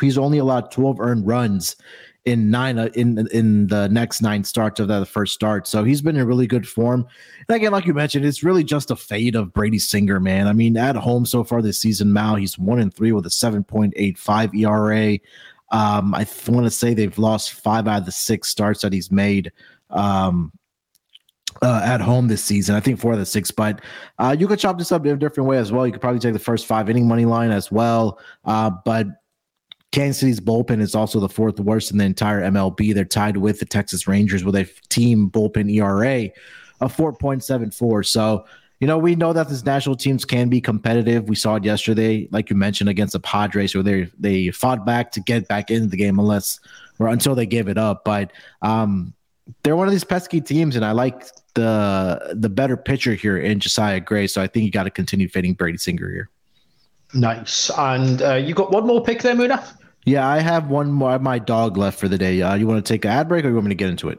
[0.00, 1.76] he's only allowed 12 earned runs
[2.24, 5.66] in nine uh, in in the next nine starts of that first start.
[5.66, 7.06] So he's been in really good form.
[7.48, 10.46] And again, like you mentioned, it's really just a fade of Brady Singer, man.
[10.46, 13.30] I mean, at home so far this season, Mal, he's one and three with a
[13.30, 15.18] 7.85 ERA.
[15.72, 19.10] Um, I want to say they've lost five out of the six starts that he's
[19.10, 19.50] made.
[19.90, 20.52] Um,
[21.60, 22.74] uh, at home this season.
[22.74, 23.82] I think four of the six, but
[24.18, 25.86] uh, you could chop this up in a different way as well.
[25.86, 28.18] You could probably take the first five inning money line as well.
[28.44, 29.06] Uh, but
[29.92, 32.94] Kansas City's bullpen is also the fourth worst in the entire MLB.
[32.94, 36.30] They're tied with the Texas Rangers with a team bullpen ERA
[36.80, 38.06] of 4.74.
[38.06, 38.46] So,
[38.80, 41.28] you know, we know that these national teams can be competitive.
[41.28, 45.12] We saw it yesterday, like you mentioned, against the Padres, where they they fought back
[45.12, 46.58] to get back into the game, unless
[46.98, 48.02] or until they gave it up.
[48.02, 49.12] But um,
[49.62, 53.60] they're one of these pesky teams, and I like the the better pitcher here in
[53.60, 54.26] Josiah Gray.
[54.26, 56.30] So I think you got to continue fading Brady Singer here.
[57.14, 57.70] Nice.
[57.76, 59.62] And uh, you got one more pick there, Muna?
[60.04, 61.18] Yeah, I have one more.
[61.18, 62.42] my dog left for the day.
[62.42, 64.08] Uh, you want to take an ad break, or you want me to get into
[64.08, 64.18] it?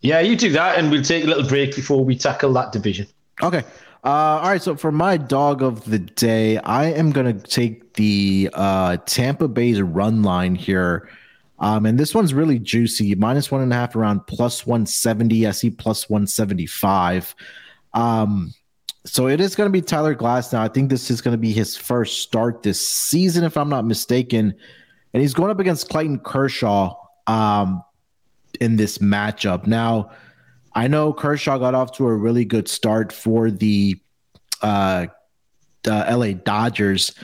[0.00, 3.06] Yeah, you do that, and we'll take a little break before we tackle that division.
[3.42, 3.62] Okay.
[4.04, 4.62] Uh, all right.
[4.62, 9.48] So for my dog of the day, I am going to take the uh, Tampa
[9.48, 11.08] Bay's run line here.
[11.58, 13.14] Um, and this one's really juicy.
[13.14, 15.46] Minus one and a half around plus 170.
[15.46, 17.34] I see plus 175.
[17.94, 18.52] Um,
[19.06, 20.58] so it is going to be Tyler Glasnow.
[20.58, 23.86] I think this is going to be his first start this season, if I'm not
[23.86, 24.54] mistaken
[25.14, 26.96] and he's going up against Clayton Kershaw
[27.28, 27.82] um,
[28.60, 29.66] in this matchup.
[29.66, 30.10] Now,
[30.74, 33.96] I know Kershaw got off to a really good start for the
[34.60, 35.06] uh,
[35.86, 37.14] LA Dodgers,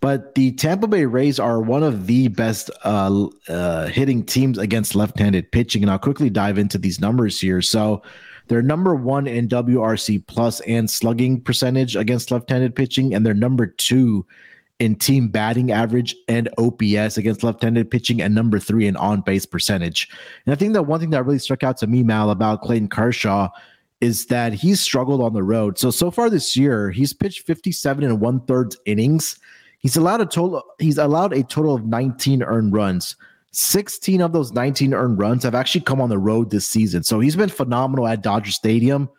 [0.00, 4.94] but the Tampa Bay Rays are one of the best uh, uh, hitting teams against
[4.94, 5.82] left handed pitching.
[5.82, 7.60] And I'll quickly dive into these numbers here.
[7.60, 8.02] So,
[8.46, 13.66] They're number one in WRC plus and slugging percentage against left-handed pitching, and they're number
[13.66, 14.26] two
[14.80, 20.08] in team batting average and OPS against left-handed pitching, and number three in on-base percentage.
[20.44, 22.88] And I think that one thing that really struck out to me, Mal, about Clayton
[22.88, 23.50] Kershaw
[24.00, 25.78] is that he's struggled on the road.
[25.78, 29.38] So so far this year, he's pitched 57 and one third innings.
[29.78, 30.64] He's allowed a total.
[30.78, 33.16] He's allowed a total of 19 earned runs.
[33.52, 37.02] 16 of those 19 earned runs have actually come on the road this season.
[37.02, 39.10] So he's been phenomenal at Dodger Stadium.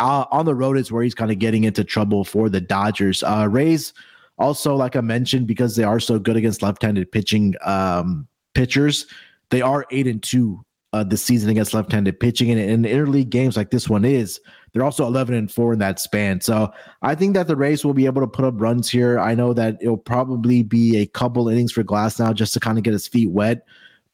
[0.00, 3.22] Uh, on the road is where he's kind of getting into trouble for the Dodgers.
[3.22, 3.92] Uh, Rays
[4.38, 9.06] also, like I mentioned, because they are so good against left-handed pitching um, pitchers,
[9.50, 12.50] they are eight and two uh, this season against left-handed pitching.
[12.50, 14.40] And in interleague games like this one is,
[14.72, 16.40] they're also 11 and four in that span.
[16.40, 16.72] So
[17.02, 19.18] I think that the Rays will be able to put up runs here.
[19.18, 22.84] I know that it'll probably be a couple innings for Glasnow just to kind of
[22.84, 23.66] get his feet wet.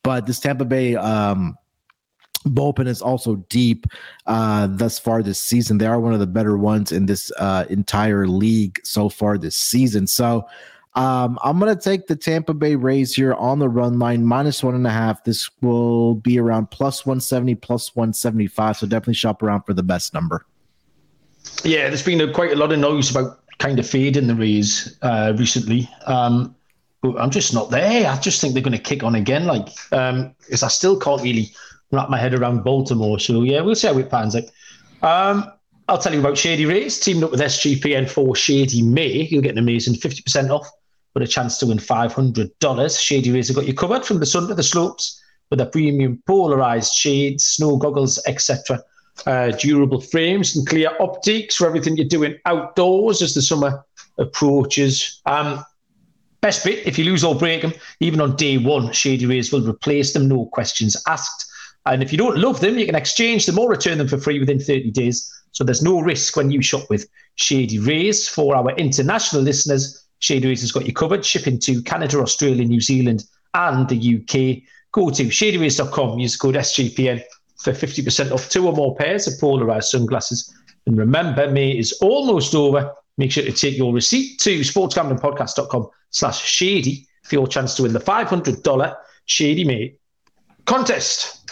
[0.02, 1.56] But this Tampa Bay um,
[2.50, 3.86] bullpen is also deep
[4.26, 5.78] uh, thus far this season.
[5.78, 9.56] They are one of the better ones in this uh, entire league so far this
[9.56, 10.06] season.
[10.06, 10.46] So
[10.94, 14.62] um, I'm going to take the Tampa Bay Rays here on the run line, minus
[14.62, 15.24] one and a half.
[15.24, 18.76] This will be around plus 170, plus 175.
[18.76, 20.46] So definitely shop around for the best number.
[21.64, 24.96] Yeah, there's been a, quite a lot of noise about kind of fading the Rays
[25.02, 25.90] uh, recently.
[26.06, 26.54] Um,
[27.18, 28.08] I'm just not there.
[28.08, 29.46] I just think they're going to kick on again.
[29.46, 31.50] Like, um, because I still can't really
[31.94, 33.18] wrap my head around Baltimore.
[33.18, 34.44] So yeah, we'll see how it pans out.
[35.02, 35.50] Um,
[35.88, 36.98] I'll tell you about Shady Rays.
[36.98, 39.28] Teamed up with SGPN for Shady May.
[39.30, 40.68] You'll get an amazing 50% off
[41.12, 43.02] with a chance to win $500.
[43.02, 46.22] Shady Rays have got you covered from the sun to the slopes with a premium
[46.26, 48.82] polarized shades, snow goggles, etc.
[49.26, 53.84] Uh, durable frames and clear optics for everything you're doing outdoors as the summer
[54.18, 55.20] approaches.
[55.26, 55.64] Um,
[56.40, 59.68] best bit, if you lose or break them, even on day one, Shady Rays will
[59.68, 61.50] replace them, no questions asked.
[61.86, 64.38] And if you don't love them, you can exchange them or return them for free
[64.38, 65.30] within 30 days.
[65.52, 68.28] So there's no risk when you shop with Shady Rays.
[68.28, 72.80] For our international listeners, Shady Rays has got you covered, shipping to Canada, Australia, New
[72.80, 74.62] Zealand, and the UK.
[74.92, 77.22] Go to shadyrays.com, use code SGPN
[77.58, 80.52] for 50% off two or more pairs of polarized sunglasses.
[80.86, 82.92] And remember, May is almost over.
[83.16, 87.92] Make sure to take your receipt to sportsgamblingpodcast.com slash shady for your chance to win
[87.92, 89.94] the $500 Shady May
[90.64, 91.43] contest.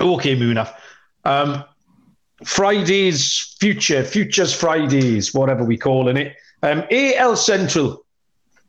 [0.00, 0.72] Okay, Munaf.
[1.24, 1.64] Um,
[2.44, 6.36] Fridays, future, futures Fridays, whatever we calling it.
[6.62, 8.04] Um, AL Central,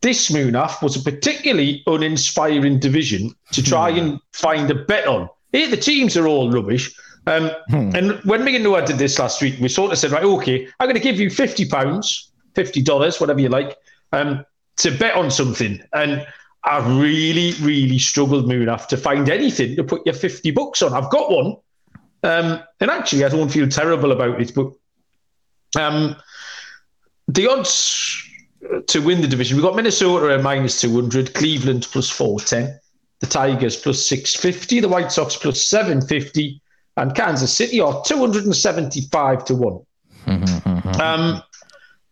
[0.02, 3.98] this Munaf was a particularly uninspiring division to try hmm.
[3.98, 5.30] and find a bet on.
[5.52, 6.94] Here, the teams are all rubbish.
[7.28, 7.92] Um, hmm.
[7.94, 10.68] And when me and Noah did this last week, we sort of said, right, okay,
[10.80, 13.78] I'm going to give you fifty pounds, fifty dollars, whatever you like,
[14.14, 14.46] um,
[14.78, 15.82] to bet on something.
[15.94, 16.26] And
[16.70, 20.94] I really, really struggled, Munaf, to find anything to put your fifty bucks on.
[20.94, 21.56] I've got one,
[22.24, 24.72] um, and actually, I don't feel terrible about it, but
[25.82, 26.16] um,
[27.28, 28.24] the odds
[28.88, 32.80] to win the division, we've got Minnesota at minus 200, Cleveland plus 410,
[33.20, 36.62] the Tigers plus 650, the White Sox plus 750,
[36.98, 39.80] and Kansas City are 275 to 1.
[41.02, 41.42] um,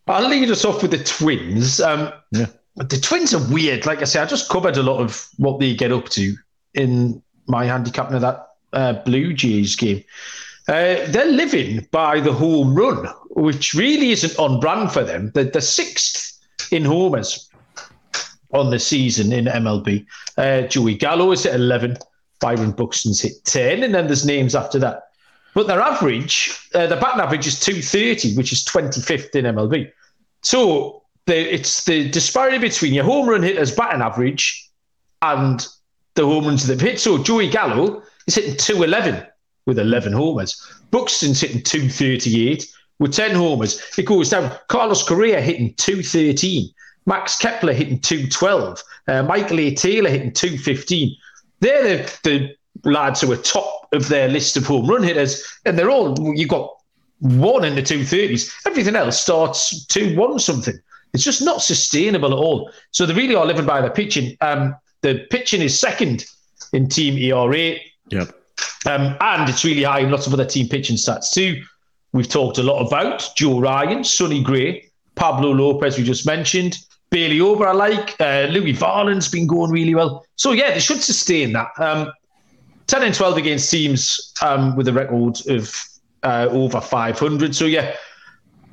[0.06, 1.80] I'll lead us off with the Twins.
[1.80, 2.46] Um, yeah.
[2.78, 3.86] The Twins are weird.
[3.86, 6.34] Like I say, I just covered a lot of what they get up to
[6.74, 10.04] in my handicapping of that uh, Blue Jays game.
[10.68, 15.32] Uh, they're living by the home run, which really isn't on brand for them.
[15.34, 16.38] They're, the sixth
[16.70, 17.48] in homers
[18.52, 20.06] on the season in MLB.
[20.36, 21.96] Uh, Joey Gallo is at 11,
[22.40, 25.04] Byron Buxton's hit 10, and then there's names after that.
[25.54, 29.90] But their average, uh, the batting average is 230, which is 25th in MLB.
[30.42, 34.68] So the, it's the disparity between your home run hitters' batting average
[35.22, 35.66] and
[36.14, 36.98] the home runs they've hit.
[36.98, 39.24] So Joey Gallo is hitting 211
[39.66, 40.60] with 11 homers.
[40.90, 42.66] Buxton's hitting 238
[42.98, 43.80] with 10 homers.
[43.98, 44.56] It goes down.
[44.68, 46.70] Carlos Correa hitting 213.
[47.06, 48.82] Max Kepler hitting 212.
[49.06, 49.74] Uh, Michael A.
[49.74, 51.14] Taylor hitting 215.
[51.60, 55.44] They're the, the lads who are top of their list of home run hitters.
[55.66, 56.74] And they're all, you've got
[57.20, 58.50] one in the 230s.
[58.66, 60.80] Everything else starts 2 1 something.
[61.12, 62.70] It's just not sustainable at all.
[62.90, 64.36] So they really are living by the pitching.
[64.40, 66.26] Um, the pitching is second
[66.72, 67.76] in team ERA.
[68.10, 68.34] Yep.
[68.86, 71.62] Um, and it's really high in lots of other team pitching stats too.
[72.12, 76.78] We've talked a lot about Joe Ryan, Sonny Gray, Pablo Lopez, we just mentioned.
[77.10, 78.20] Bailey Ober, I like.
[78.20, 80.24] Uh, Louis Varland's been going really well.
[80.36, 81.68] So, yeah, they should sustain that.
[81.78, 82.12] Um,
[82.86, 85.74] 10 and 12 against teams um, with a record of
[86.22, 87.54] uh, over 500.
[87.54, 87.94] So, yeah,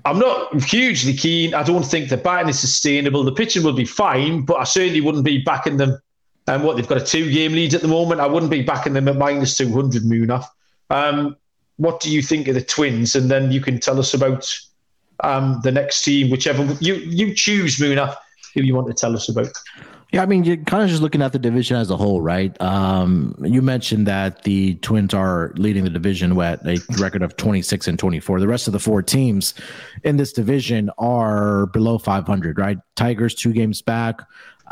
[0.05, 1.53] I'm not hugely keen.
[1.55, 3.23] I don't think the batting is sustainable.
[3.23, 5.99] The pitching will be fine, but I certainly wouldn't be backing them
[6.47, 8.21] and what they've got a two game lead at the moment.
[8.21, 10.45] I wouldn't be backing them at minus 200 Munaf.
[10.91, 11.35] Um,
[11.77, 13.15] what do you think of the Twins?
[13.15, 14.47] And then you can tell us about
[15.21, 18.15] um, the next team, whichever you you choose, Muna,
[18.53, 19.51] who you want to tell us about.
[20.15, 22.55] Yeah, I mean, you're kind of just looking at the division as a whole, right?
[22.61, 27.89] Um, you mentioned that the Twins are leading the division at a record of 26
[27.89, 28.39] and 24.
[28.39, 29.53] The rest of the four teams
[30.05, 32.77] in this division are below 500, right?
[32.95, 34.21] Tigers two games back,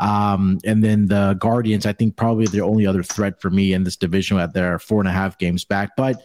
[0.00, 1.84] um, and then the Guardians.
[1.84, 5.00] I think probably the only other threat for me in this division at they're four
[5.00, 6.22] and a half games back, but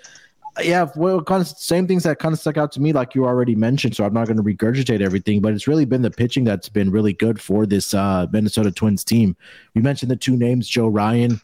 [0.62, 3.26] yeah, well, kind of same things that kind of stuck out to me, like you
[3.26, 3.96] already mentioned.
[3.96, 6.92] So I'm not going to regurgitate everything, but it's really been the pitching that's been
[6.92, 9.36] really good for this uh, Minnesota Twins team.
[9.74, 11.42] You mentioned the two names, Joe Ryan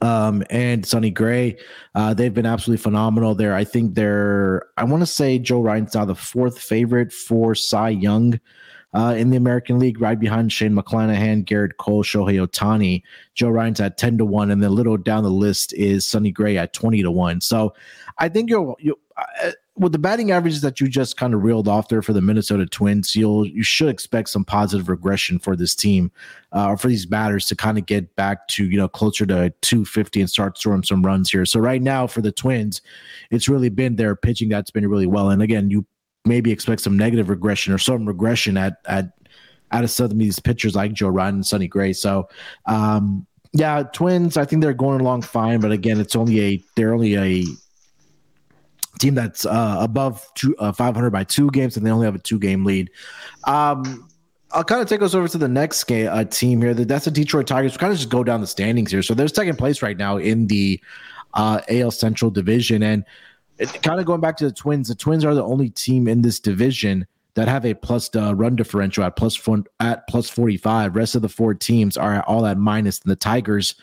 [0.00, 1.56] um, and Sonny Gray.
[1.94, 3.54] Uh, they've been absolutely phenomenal there.
[3.54, 7.90] I think they're, I want to say Joe Ryan's now the fourth favorite for Cy
[7.90, 8.40] Young
[8.94, 13.02] uh, in the American League, right behind Shane McClanahan, Gerrit Cole, Shohei Ohtani.
[13.34, 16.30] Joe Ryan's at 10 to 1, and then a little down the list is Sonny
[16.30, 17.40] Gray at 20 to 1.
[17.40, 17.74] So
[18.18, 21.66] I think you'll, you uh, with the batting averages that you just kind of reeled
[21.66, 25.74] off there for the Minnesota Twins, you'll you should expect some positive regression for this
[25.74, 26.12] team,
[26.52, 29.50] uh, or for these batters to kind of get back to you know closer to
[29.62, 31.46] 250 and start throwing some runs here.
[31.46, 32.82] So right now for the Twins,
[33.30, 35.30] it's really been their pitching that's been really well.
[35.30, 35.86] And again, you
[36.24, 39.12] maybe expect some negative regression or some regression at at
[39.72, 41.92] out of some of these pitchers like Joe Ryan and Sonny Gray.
[41.92, 42.28] So
[42.66, 46.94] um, yeah, Twins, I think they're going along fine, but again, it's only a they're
[46.94, 47.44] only a
[48.98, 52.18] team that's uh, above two, uh, 500 by two games, and they only have a
[52.18, 52.90] two game lead.
[53.44, 54.08] Um,
[54.52, 56.74] I'll kind of take us over to the next game, uh, team here.
[56.74, 57.72] That's the Detroit Tigers.
[57.72, 59.02] we kind of just go down the standings here.
[59.02, 60.80] So they're second place right now in the
[61.34, 63.04] uh, AL Central Division, and
[63.66, 66.40] kind of going back to the Twins, the Twins are the only team in this
[66.40, 70.96] division that have a plus uh, run differential at plus four, at plus 45.
[70.96, 73.74] Rest of the four teams are all at minus, and the Tigers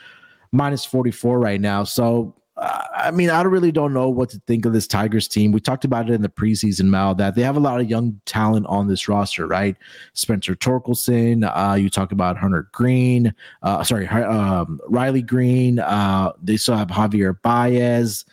[0.52, 1.84] minus 44 right now.
[1.84, 5.52] So, uh, I mean, I really don't know what to think of this Tigers team.
[5.52, 8.20] We talked about it in the preseason, Mal, that they have a lot of young
[8.26, 9.76] talent on this roster, right?
[10.14, 15.80] Spencer Torkelson, uh, you talk about Hunter Greene, uh, sorry, um, Riley Greene.
[15.80, 18.26] Uh, they still have Javier Baez.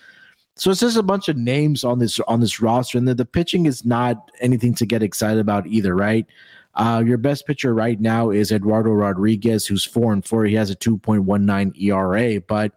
[0.56, 3.26] So it's just a bunch of names on this on this roster, and the, the
[3.26, 6.26] pitching is not anything to get excited about either, right?
[6.74, 10.44] Uh, your best pitcher right now is Eduardo Rodriguez, who's four and four.
[10.44, 12.72] He has a two point one nine ERA, but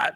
[0.00, 0.10] I,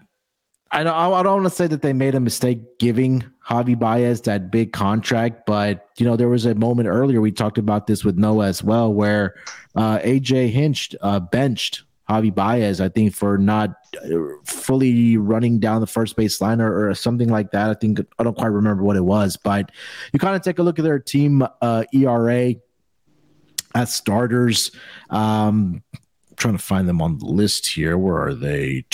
[0.72, 4.20] I don't I don't want to say that they made a mistake giving Javi Baez
[4.22, 8.04] that big contract, but you know there was a moment earlier we talked about this
[8.04, 9.36] with Noah as well, where
[9.76, 13.70] uh, AJ Hinch uh, benched Javi Baez, I think, for not
[14.04, 17.70] uh, fully running down the first base line or, or, something like that.
[17.70, 19.70] I think I don't quite remember what it was, but
[20.12, 22.54] you kind of take a look at their team uh, ERA
[23.76, 24.72] as starters.
[25.08, 25.84] Um,
[26.36, 27.96] trying to find them on the list here.
[27.96, 28.84] Where are they?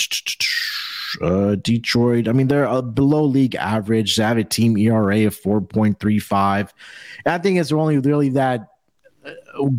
[1.21, 2.27] Uh, Detroit.
[2.27, 4.17] I mean, they're below league average.
[4.17, 6.69] They have a team ERA of 4.35.
[7.25, 8.67] I think it's only really that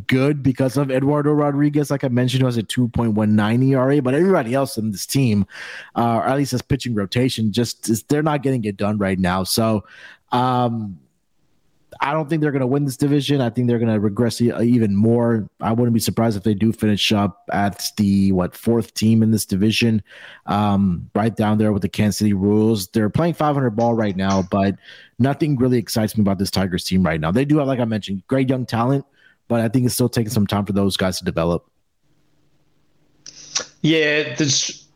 [0.07, 1.91] good because of Eduardo Rodriguez.
[1.91, 5.47] Like I mentioned, who has a 2.19 ERA, but everybody else in this team,
[5.97, 9.19] uh, or at least this pitching rotation, just is, they're not getting it done right
[9.19, 9.45] now.
[9.45, 9.85] So,
[10.33, 10.99] um,
[12.01, 13.41] I don't think they're going to win this division.
[13.41, 15.49] I think they're going to regress even more.
[15.61, 19.33] I wouldn't be surprised if they do finish up at the what fourth team in
[19.33, 20.03] this division,
[20.47, 22.89] um, right down there with the Kansas City Royals.
[22.89, 24.77] They're playing 500 ball right now, but
[25.19, 27.33] nothing really excites me about this Tigers team right now.
[27.33, 29.05] They do have, like I mentioned, great young talent
[29.49, 31.69] but I think it's still taking some time for those guys to develop.
[33.83, 34.87] Yeah, there's.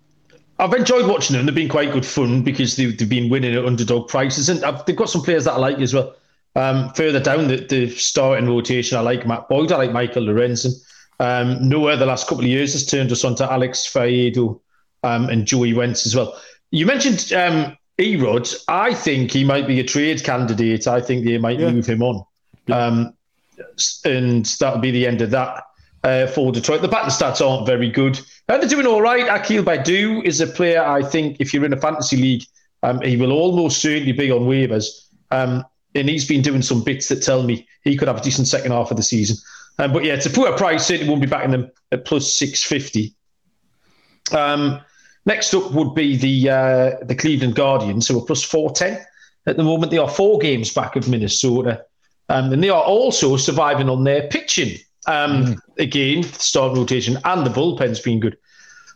[0.58, 1.46] I've enjoyed watching them.
[1.46, 4.84] They've been quite good fun because they've, they've been winning at underdog prices, and I've,
[4.84, 6.14] they've got some players that I like as well.
[6.54, 10.74] Um, further down the, the starting rotation, I like Matt Boyd, I like Michael Lorenzen.
[11.18, 14.60] Um, Noah, the last couple of years, has turned us on to Alex Faedo
[15.02, 16.38] um, and Joey Wentz as well.
[16.70, 18.54] You mentioned um, Erod.
[18.68, 20.86] I think he might be a trade candidate.
[20.86, 21.70] I think they might yeah.
[21.70, 22.24] move him on.
[22.66, 22.76] Yeah.
[22.76, 23.14] Um,
[24.04, 25.64] and that'll be the end of that
[26.04, 26.82] uh, for Detroit.
[26.82, 28.20] The batting stats aren't very good.
[28.48, 29.28] Uh, they're doing all right.
[29.28, 32.44] Akil Baddoo is a player I think if you're in a fantasy league,
[32.82, 34.86] um, he will almost certainly be on waivers.
[35.30, 38.48] Um, and he's been doing some bits that tell me he could have a decent
[38.48, 39.36] second half of the season.
[39.78, 40.86] Um, but yeah, to put a price.
[40.86, 43.14] Certainly won't be backing them at plus 650.
[44.32, 44.80] Um,
[45.26, 49.04] next up would be the uh, the Cleveland Guardians, who are plus 410
[49.46, 49.90] at the moment.
[49.90, 51.84] They are four games back of Minnesota.
[52.28, 54.78] Um, and they are also surviving on their pitching.
[55.06, 55.58] Um, mm.
[55.78, 58.36] Again, start rotation and the bullpen's been good.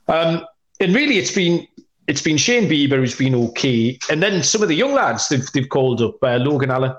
[0.08, 0.44] Um,
[0.80, 1.66] and really, it's been
[2.06, 5.50] it's been Shane Bieber who's been okay, and then some of the young lads they've
[5.52, 6.94] they've called up uh, Logan Allen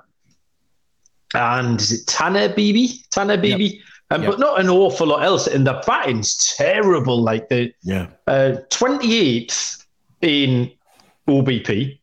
[1.34, 3.07] and is it Tanner Bibee?
[3.09, 3.73] Tanner Bibee.
[3.73, 3.82] Yep.
[4.09, 4.32] Um, yep.
[4.32, 5.47] But not an awful lot else.
[5.47, 7.21] And the batting's terrible.
[7.21, 9.86] Like the yeah uh, 28th
[10.21, 10.71] in
[11.28, 11.99] OBP,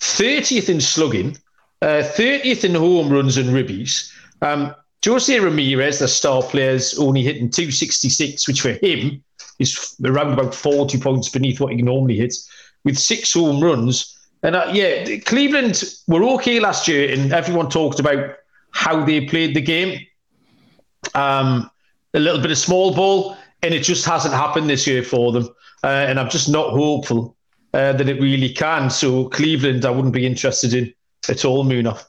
[0.00, 1.36] 30th in slugging,
[1.82, 4.12] uh, 30th in home runs and ribbies.
[4.42, 4.74] Um,
[5.04, 9.22] Jose Ramirez, the star player, is only hitting 266, which for him
[9.58, 12.48] is around about 40 points beneath what he normally hits,
[12.84, 14.16] with six home runs.
[14.42, 18.36] And uh, yeah, Cleveland were okay last year, and everyone talked about
[18.72, 20.04] how they played the game.
[21.14, 21.70] Um,
[22.14, 25.48] a little bit of small ball, and it just hasn't happened this year for them.
[25.84, 27.36] Uh, and I'm just not hopeful
[27.72, 28.90] uh, that it really can.
[28.90, 30.92] So Cleveland, I wouldn't be interested in
[31.28, 32.04] at all, Munaf.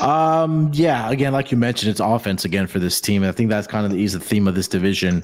[0.00, 3.22] Um, yeah, again, like you mentioned, it's offense again for this team.
[3.22, 5.22] And I think that's kind of the, the theme of this division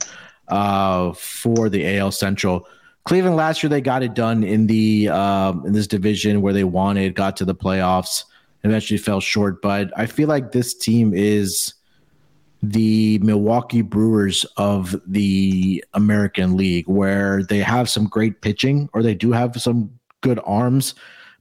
[0.49, 2.67] uh, for the AL Central.
[3.05, 6.65] Cleveland last year they got it done in the um, in this division where they
[6.65, 8.25] wanted, got to the playoffs,
[8.65, 9.61] eventually fell short.
[9.61, 11.75] But I feel like this team is
[12.63, 19.15] the Milwaukee Brewers of the American League, where they have some great pitching or they
[19.15, 19.91] do have some
[20.23, 20.95] good arms,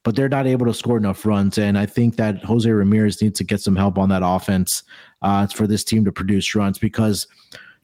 [0.03, 1.57] but they're not able to score enough runs.
[1.57, 4.83] And I think that Jose Ramirez needs to get some help on that offense
[5.21, 7.27] uh, for this team to produce runs because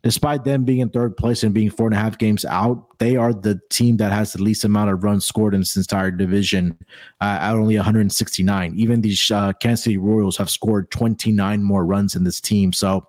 [0.03, 3.15] despite them being in third place and being four and a half games out, they
[3.15, 6.77] are the team that has the least amount of runs scored in this entire division
[7.21, 8.73] uh, at only 169.
[8.75, 12.71] Even these uh, Kansas City Royals have scored 29 more runs in this team.
[12.73, 13.07] So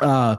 [0.00, 0.36] uh,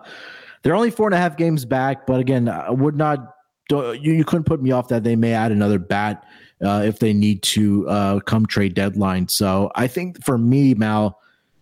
[0.63, 3.33] they're only four and a half games back, but again, I would not.
[3.69, 6.23] You, you couldn't put me off that they may add another bat
[6.63, 9.27] uh, if they need to uh, come trade deadline.
[9.27, 11.19] So I think for me, Mal,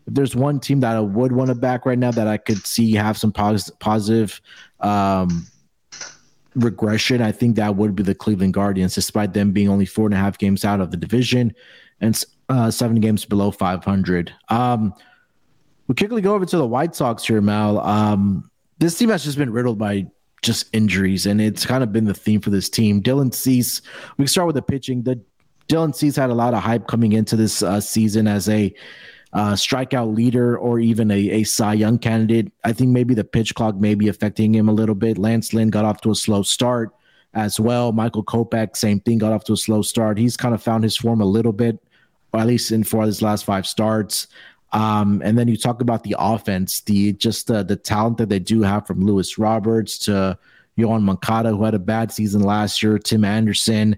[0.07, 2.65] if there's one team that I would want to back right now that I could
[2.65, 4.39] see have some pos- positive
[4.79, 5.47] um,
[6.55, 10.13] regression, I think that would be the Cleveland Guardians, despite them being only four and
[10.13, 11.53] a half games out of the division
[12.01, 14.33] and uh, seven games below 500.
[14.49, 14.93] Um,
[15.87, 17.79] we quickly go over to the White Sox here, Mal.
[17.79, 20.07] Um, this team has just been riddled by
[20.45, 23.01] just injuries, and it's kind of been the theme for this team.
[23.01, 23.81] Dylan Cease,
[24.17, 25.03] we start with the pitching.
[25.03, 25.19] The
[25.67, 28.73] Dylan Cease had a lot of hype coming into this uh, season as a
[29.33, 32.53] uh, strikeout leader or even a, a Cy Young candidate.
[32.63, 35.17] I think maybe the pitch clock may be affecting him a little bit.
[35.17, 36.95] Lance Lynn got off to a slow start
[37.33, 37.91] as well.
[37.91, 40.17] Michael Kopech, same thing, got off to a slow start.
[40.17, 41.79] He's kind of found his form a little bit,
[42.31, 44.27] or at least in for his last five starts.
[44.71, 48.39] Um, and then you talk about the offense, the just the, the talent that they
[48.39, 50.37] do have from Luis Roberts to
[50.77, 53.97] Yoan Moncada, who had a bad season last year, Tim Anderson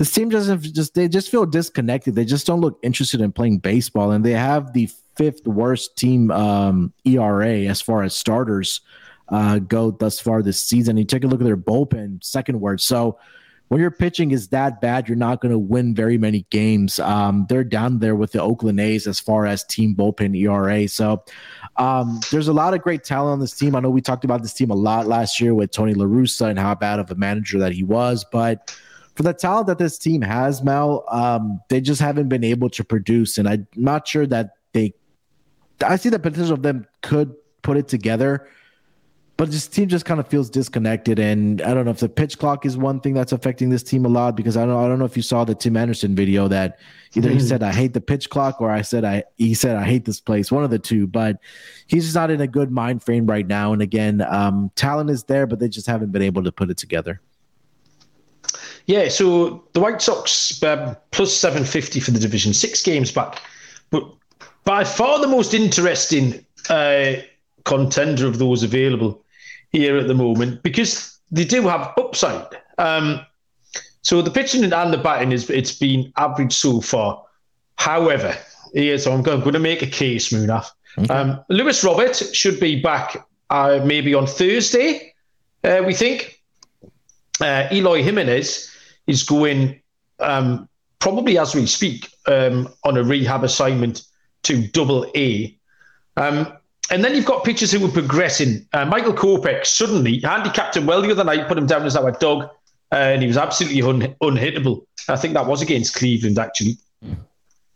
[0.00, 2.14] this team doesn't just they just feel disconnected.
[2.14, 6.30] They just don't look interested in playing baseball, and they have the fifth worst team
[6.30, 8.80] um, ERA as far as starters
[9.28, 10.96] uh, go thus far this season.
[10.96, 12.86] You take a look at their bullpen, second worst.
[12.86, 13.18] So
[13.70, 16.98] when your pitching is that bad, you're not going to win very many games.
[16.98, 20.88] Um, they're down there with the Oakland A's as far as team bullpen ERA.
[20.88, 21.22] So
[21.76, 23.76] um, there's a lot of great talent on this team.
[23.76, 26.50] I know we talked about this team a lot last year with Tony La Russa
[26.50, 28.76] and how bad of a manager that he was, but
[29.14, 32.82] for the talent that this team has, Mel, um, they just haven't been able to
[32.82, 33.38] produce.
[33.38, 34.94] And I'm not sure that they,
[35.80, 38.48] I see the potential of them could put it together,
[39.40, 41.18] but this team just kind of feels disconnected.
[41.18, 44.04] And I don't know if the pitch clock is one thing that's affecting this team
[44.04, 46.46] a lot because I don't, I don't know if you saw the Tim Anderson video
[46.48, 46.78] that
[47.14, 49.84] either he said I hate the pitch clock or I said I he said I
[49.86, 51.06] hate this place, one of the two.
[51.06, 51.38] But
[51.86, 53.72] he's just not in a good mind frame right now.
[53.72, 56.76] And again, um, talent is there, but they just haven't been able to put it
[56.76, 57.18] together.
[58.84, 63.40] Yeah, so the White Sox um, plus 750 for the division, six games back.
[63.88, 64.04] But
[64.64, 67.14] by far the most interesting uh,
[67.64, 69.24] contender of those available
[69.70, 72.46] here at the moment because they do have upside.
[72.78, 73.20] Um,
[74.02, 77.24] so the pitching and the batting is it's been average so far.
[77.76, 78.36] However,
[78.74, 80.66] yeah, so I'm going, to make a case, Munaf.
[80.98, 81.12] Okay.
[81.12, 83.16] Um, Luis Robert should be back
[83.50, 85.14] uh, maybe on Thursday,
[85.64, 86.42] uh, we think.
[87.40, 88.70] Uh, Eloy Jimenez
[89.06, 89.80] is going
[90.18, 90.68] um,
[90.98, 94.02] probably as we speak um, on a rehab assignment
[94.42, 95.56] to double A.
[96.16, 96.52] Um,
[96.90, 98.66] and then you've got pitchers who are progressing.
[98.72, 102.10] Uh, Michael Kopech suddenly handicapped him well the other night, put him down as our
[102.12, 102.50] dog,
[102.92, 104.84] uh, and he was absolutely un- unhittable.
[105.08, 106.78] I think that was against Cleveland, actually.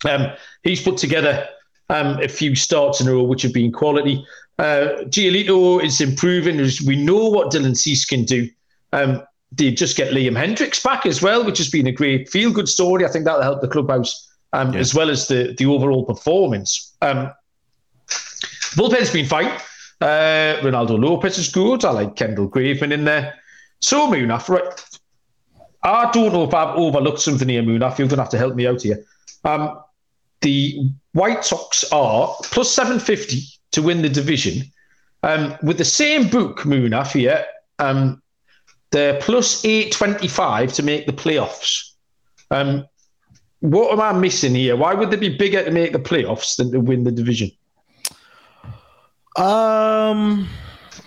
[0.09, 1.49] Um, he's put together
[1.91, 4.25] um, a few starts in a row, which have been quality.
[4.59, 6.57] Uh, Giolito is improving.
[6.87, 8.49] We know what Dylan Cease can do.
[8.93, 12.53] Um, they just get Liam Hendriks back as well, which has been a great feel
[12.53, 13.05] good story.
[13.05, 14.81] I think that'll help the clubhouse um, yeah.
[14.81, 16.93] as well as the, the overall performance.
[17.03, 17.33] Um,
[18.75, 19.51] bullpen's been fine.
[20.01, 21.85] Uh, Reynaldo Lopez is good.
[21.85, 23.35] I like Kendall Graveman in there.
[23.81, 24.85] So, Munaf, right.
[25.83, 27.99] I don't know if I've overlooked something here, Munaf.
[27.99, 29.05] You're going to have to help me out here.
[29.45, 29.81] Um,
[30.41, 34.63] the White Sox are plus 750 to win the division.
[35.23, 37.45] Um, with the same book, Munaf, here,
[37.79, 38.23] um,
[38.91, 41.93] they're plus 825 to make the playoffs.
[42.51, 42.87] Um,
[43.61, 44.77] what am I missing here?
[44.77, 47.51] Why would they be bigger to make the playoffs than to win the division?
[49.37, 50.49] Um,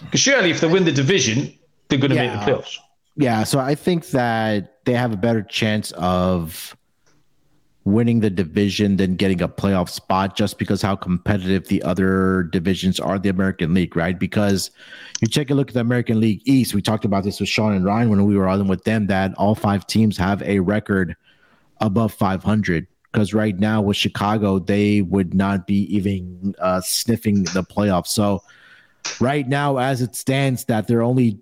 [0.06, 1.54] because surely if they win the division,
[1.88, 2.36] they're going to yeah.
[2.36, 2.78] make the playoffs.
[3.16, 6.76] Yeah, so I think that they have a better chance of
[7.88, 13.00] winning the division than getting a playoff spot just because how competitive the other divisions
[13.00, 14.20] are the American League, right?
[14.20, 14.72] Because
[15.22, 17.74] you take a look at the American League East, we talked about this with Sean
[17.74, 21.16] and Ryan when we were on with them that all five teams have a record
[21.80, 27.64] above 500 because right now with Chicago they would not be even uh, sniffing the
[27.64, 28.10] playoffs.
[28.10, 28.44] So
[29.20, 31.40] right now as it stands that they're only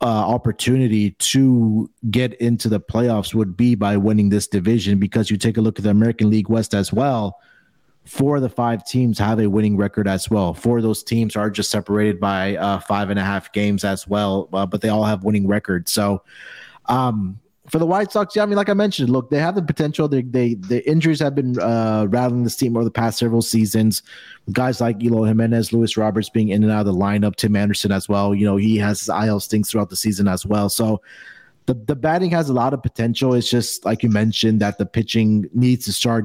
[0.00, 5.36] uh, opportunity to get into the playoffs would be by winning this division because you
[5.36, 7.38] take a look at the American League West as well.
[8.06, 10.54] Four of the five teams have a winning record as well.
[10.54, 14.08] Four of those teams are just separated by uh, five and a half games as
[14.08, 15.92] well, uh, but they all have winning records.
[15.92, 16.22] So,
[16.86, 17.38] um,
[17.70, 20.08] for the White Sox, yeah, I mean, like I mentioned, look, they have the potential.
[20.08, 24.02] They, they the injuries have been uh, rattling this team over the past several seasons.
[24.52, 27.92] Guys like Eloy Jimenez, Luis Roberts being in and out of the lineup, Tim Anderson
[27.92, 28.34] as well.
[28.34, 30.68] You know, he has his IL stings throughout the season as well.
[30.68, 31.02] So
[31.66, 33.34] the the batting has a lot of potential.
[33.34, 36.24] It's just like you mentioned that the pitching needs to start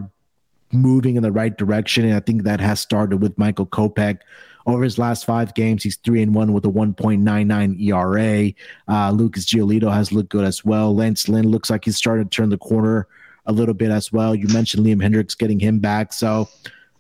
[0.72, 4.20] moving in the right direction, and I think that has started with Michael Kopech
[4.66, 8.54] over his last five games, he's three and one with a 1.99 ERA.
[8.88, 10.96] Uh, Lucas Giolito has looked good as well.
[10.96, 13.08] Lance Lynn looks like he's starting to turn the corner
[13.46, 14.34] a little bit as well.
[14.34, 16.14] You mentioned Liam Hendriks getting him back.
[16.14, 16.48] So,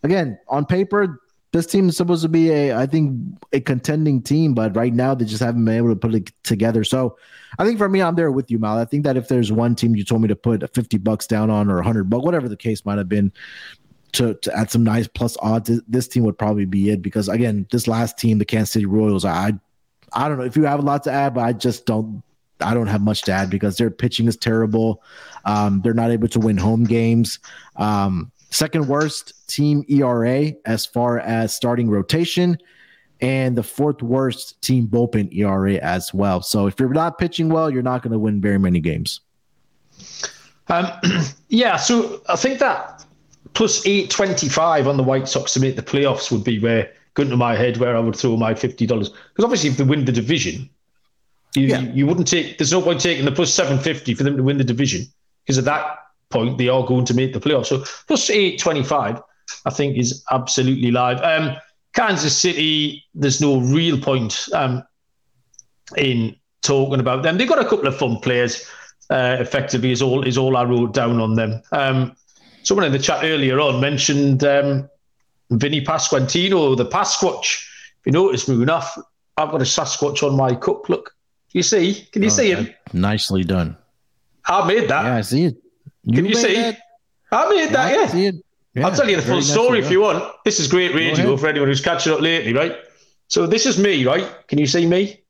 [0.03, 1.21] again, on paper,
[1.53, 3.17] this team is supposed to be a, I think,
[3.53, 6.83] a contending team, but right now they just haven't been able to put it together.
[6.83, 7.17] So,
[7.59, 8.77] I think for me, I'm there with you, Mal.
[8.77, 11.49] I think that if there's one team you told me to put 50 bucks down
[11.49, 13.31] on or 100 bucks, whatever the case might have been,
[14.13, 17.67] to, to add some nice plus odds, this team would probably be it because again,
[17.71, 19.53] this last team, the Kansas City Royals, I
[20.13, 22.23] I don't know if you have a lot to add, but I just don't
[22.61, 25.03] I don't have much to add because their pitching is terrible.
[25.45, 27.39] Um, they're not able to win home games.
[27.75, 32.57] Um, second worst team ERA as far as starting rotation,
[33.21, 36.41] and the fourth worst team bullpen ERA as well.
[36.41, 39.21] So if you're not pitching well, you're not going to win very many games.
[40.67, 40.87] Um,
[41.49, 43.02] yeah, so I think that
[43.53, 47.37] plus 825 on the White Sox to make the playoffs would be where, going to
[47.37, 48.77] my head, where I would throw my $50.
[48.87, 50.69] Because obviously, if they win the division,
[51.55, 51.81] you, yeah.
[51.81, 54.63] you, wouldn't take, there's no point taking the plus 750 for them to win the
[54.63, 55.05] division.
[55.45, 55.97] Because at that
[56.29, 57.67] point, they are going to make the playoffs.
[57.67, 59.21] So plus 825,
[59.65, 61.21] I think, is absolutely live.
[61.21, 61.55] Um,
[61.93, 64.83] Kansas City, there's no real point um,
[65.97, 67.37] in talking about them.
[67.37, 68.67] They've got a couple of fun players.
[69.09, 71.61] Uh, effectively, is all is all I wrote down on them.
[71.73, 72.15] Um,
[72.63, 74.89] someone in the chat earlier on mentioned um,
[75.51, 77.65] Vinny Pasquantino, the Pasquatch.
[77.99, 78.85] If you notice, Munaf,
[79.37, 80.89] I've got a Sasquatch on my cup.
[80.89, 81.15] Look,
[81.51, 82.07] you see?
[82.11, 82.69] Can you oh, see him?
[82.93, 83.77] Nicely done.
[84.45, 85.05] I made that.
[85.05, 85.57] Yeah, I see it.
[86.03, 86.55] You can you see?
[86.55, 86.79] That?
[87.31, 87.95] I made yeah, that.
[87.95, 88.07] Yeah.
[88.07, 88.35] see it.
[88.73, 90.23] Yeah, I'll tell you the full story if you want.
[90.45, 92.75] This is great radio for anyone who's catching up lately, right?
[93.27, 94.27] So this is me, right?
[94.47, 95.22] Can you see me?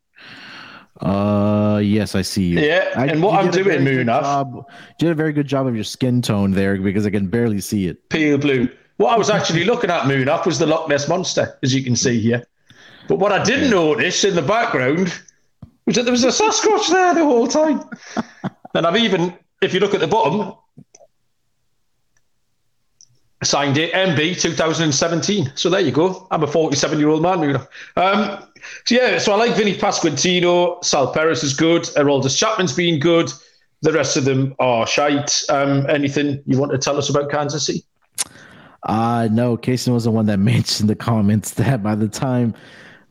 [1.04, 2.60] Uh, yes, I see you.
[2.60, 4.66] Yeah, I, and what I'm doing, Munaf, you
[4.98, 7.88] did a very good job of your skin tone there because I can barely see
[7.88, 8.10] it.
[8.10, 8.70] Pale blue.
[8.98, 11.98] What I was actually looking at, Munaf, was the Loch Ness monster, as you can
[11.98, 12.46] see here.
[13.10, 15.14] But what I didn't notice in the background
[15.86, 17.84] was that there was a Sasquatch there the whole time.
[18.74, 20.56] and I've even, if you look at the bottom,
[23.44, 25.52] signed it MB 2017.
[25.56, 26.28] So there you go.
[26.32, 27.56] I'm a 47 year old man.
[27.98, 28.48] Um,
[28.86, 30.84] so yeah, so I like Vinny Pasquantino.
[30.84, 31.84] Sal Perez is good.
[31.98, 33.32] Aroldis Chapman's been good.
[33.82, 35.44] The rest of them are shite.
[35.50, 37.84] Um, anything you want to tell us about Kansas City?
[38.84, 42.54] Uh no, Casey was the one that mentioned the comments that by the time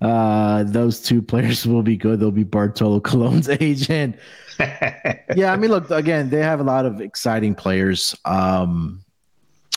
[0.03, 4.17] uh, those two players will be good, they'll be Bartolo Colon's agent.
[4.59, 8.15] yeah, I mean, look again, they have a lot of exciting players.
[8.25, 9.05] Um,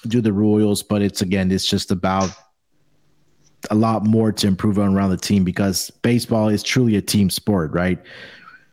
[0.07, 2.29] do the Royals, but it's again, it's just about
[3.71, 7.29] a lot more to improve on around the team because baseball is truly a team
[7.29, 7.99] sport, right?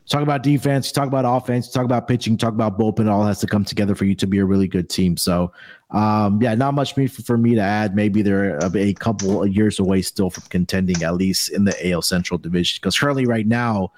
[0.09, 3.01] Talk about defense, talk about offense, talk about pitching, talk about bullpen.
[3.01, 5.17] It all has to come together for you to be a really good team.
[5.17, 5.53] So,
[5.91, 7.95] um, yeah, not much for, me to add.
[7.95, 11.91] Maybe they're a, a, couple of years away still from contending, at least in the
[11.91, 12.79] AL Central Division.
[12.81, 13.93] Because currently, right now,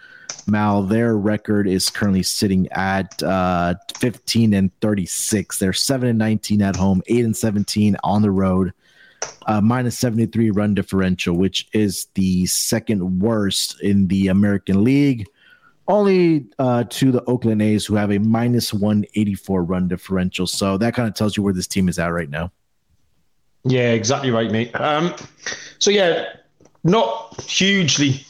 [0.46, 5.58] Mal, their record is currently sitting at uh, 15 and 36.
[5.58, 8.72] They're 7 and 19 at home, 8 and 17 on the road
[9.46, 15.26] uh, minus 73 run differential, which is the second worst in the American League.
[15.86, 20.46] Only uh, to the Oakland A's, who have a minus 184 run differential.
[20.46, 22.50] So that kind of tells you where this team is at right now.
[23.64, 24.78] Yeah, exactly right, mate.
[24.78, 25.14] Um,
[25.78, 26.24] so, yeah,
[26.84, 28.24] not hugely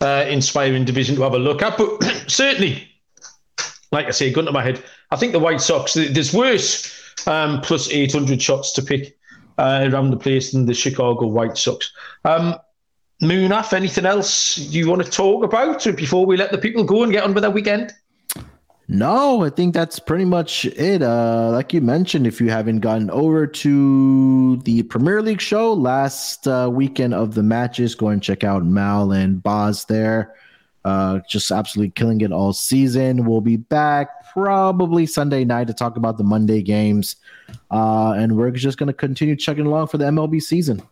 [0.00, 2.88] uh, inspiring division to have a look at, but certainly,
[3.92, 6.92] like I say, gun to my head, I think the White Sox, there's worse
[7.26, 9.16] um, plus 800 shots to pick
[9.60, 11.92] uh, around the place than the Chicago White Sox.
[12.24, 12.54] Um,
[13.22, 17.12] Munaf, anything else you want to talk about before we let the people go and
[17.12, 17.92] get on with their weekend?
[18.88, 21.02] No, I think that's pretty much it.
[21.02, 26.48] Uh, like you mentioned, if you haven't gotten over to the Premier League show last
[26.48, 30.34] uh, weekend of the matches, go and check out Mal and Boz there.
[30.84, 33.26] Uh, just absolutely killing it all season.
[33.26, 37.16] We'll be back probably Sunday night to talk about the Monday games.
[37.70, 40.82] Uh, and we're just going to continue chugging along for the MLB season.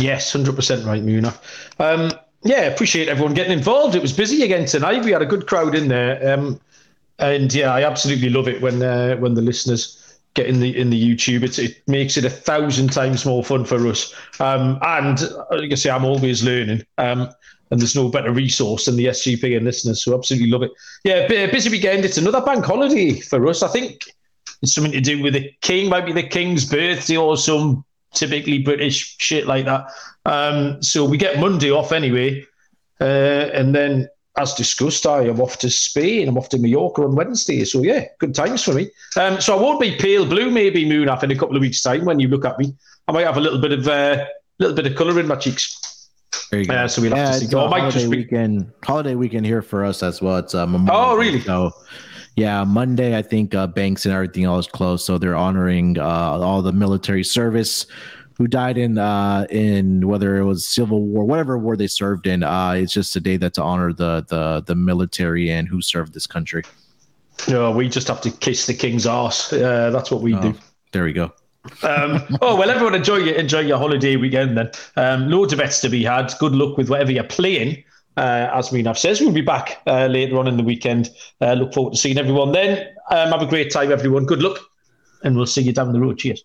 [0.00, 1.36] Yes, 100% right, Muna.
[1.78, 2.10] Um,
[2.42, 3.94] yeah, appreciate everyone getting involved.
[3.94, 5.04] It was busy again tonight.
[5.04, 6.34] We had a good crowd in there.
[6.34, 6.60] Um,
[7.18, 10.90] and yeah, I absolutely love it when uh, when the listeners get in the in
[10.90, 11.42] the YouTube.
[11.58, 14.14] It makes it a thousand times more fun for us.
[14.40, 15.20] Um, and
[15.50, 16.84] like I say, I'm always learning.
[16.98, 17.30] Um,
[17.74, 20.04] and there's no better resource than the SGPN listeners.
[20.04, 20.70] who absolutely love it.
[21.02, 22.04] Yeah, busy weekend.
[22.04, 23.64] It's another bank holiday for us.
[23.64, 24.04] I think
[24.62, 28.58] it's something to do with the king, might be the king's birthday or some typically
[28.58, 29.86] British shit like that.
[30.24, 32.46] Um, so we get Monday off anyway,
[33.00, 36.28] uh, and then as discussed, I am off to Spain.
[36.28, 37.64] I'm off to Mallorca on Wednesday.
[37.64, 38.88] So yeah, good times for me.
[39.16, 42.04] Um, so I won't be pale blue, maybe Munaf in a couple of weeks' time
[42.04, 42.72] when you look at me.
[43.08, 44.26] I might have a little bit of a uh,
[44.60, 45.93] little bit of colour in my cheeks.
[46.50, 46.74] There you go.
[46.74, 47.56] Uh, so we'll yeah, have to see.
[47.56, 48.08] Oh, holiday be...
[48.08, 48.72] weekend.
[48.84, 50.36] Holiday weekend here for us as well.
[50.36, 51.40] It's um, oh really?
[51.40, 51.72] So
[52.36, 56.62] yeah, Monday I think uh, banks and everything else closed, so they're honoring uh, all
[56.62, 57.86] the military service
[58.36, 62.42] who died in uh, in whether it was Civil War, whatever war they served in.
[62.42, 66.14] Uh, it's just a day that to honor the the the military and who served
[66.14, 66.62] this country.
[67.48, 69.52] No, we just have to kiss the king's ass.
[69.52, 70.54] Uh, that's what we oh, do.
[70.92, 71.32] There we go.
[71.82, 74.70] Um, oh well, everyone enjoy your enjoy your holiday weekend then.
[74.96, 76.32] Um, loads of bets to be had.
[76.38, 77.82] Good luck with whatever you're playing.
[78.16, 81.10] Uh, as Munaf says, we'll be back uh, later on in the weekend.
[81.40, 82.94] Uh, look forward to seeing everyone then.
[83.10, 84.24] Um, have a great time, everyone.
[84.24, 84.58] Good luck,
[85.24, 86.18] and we'll see you down the road.
[86.18, 86.42] Cheers.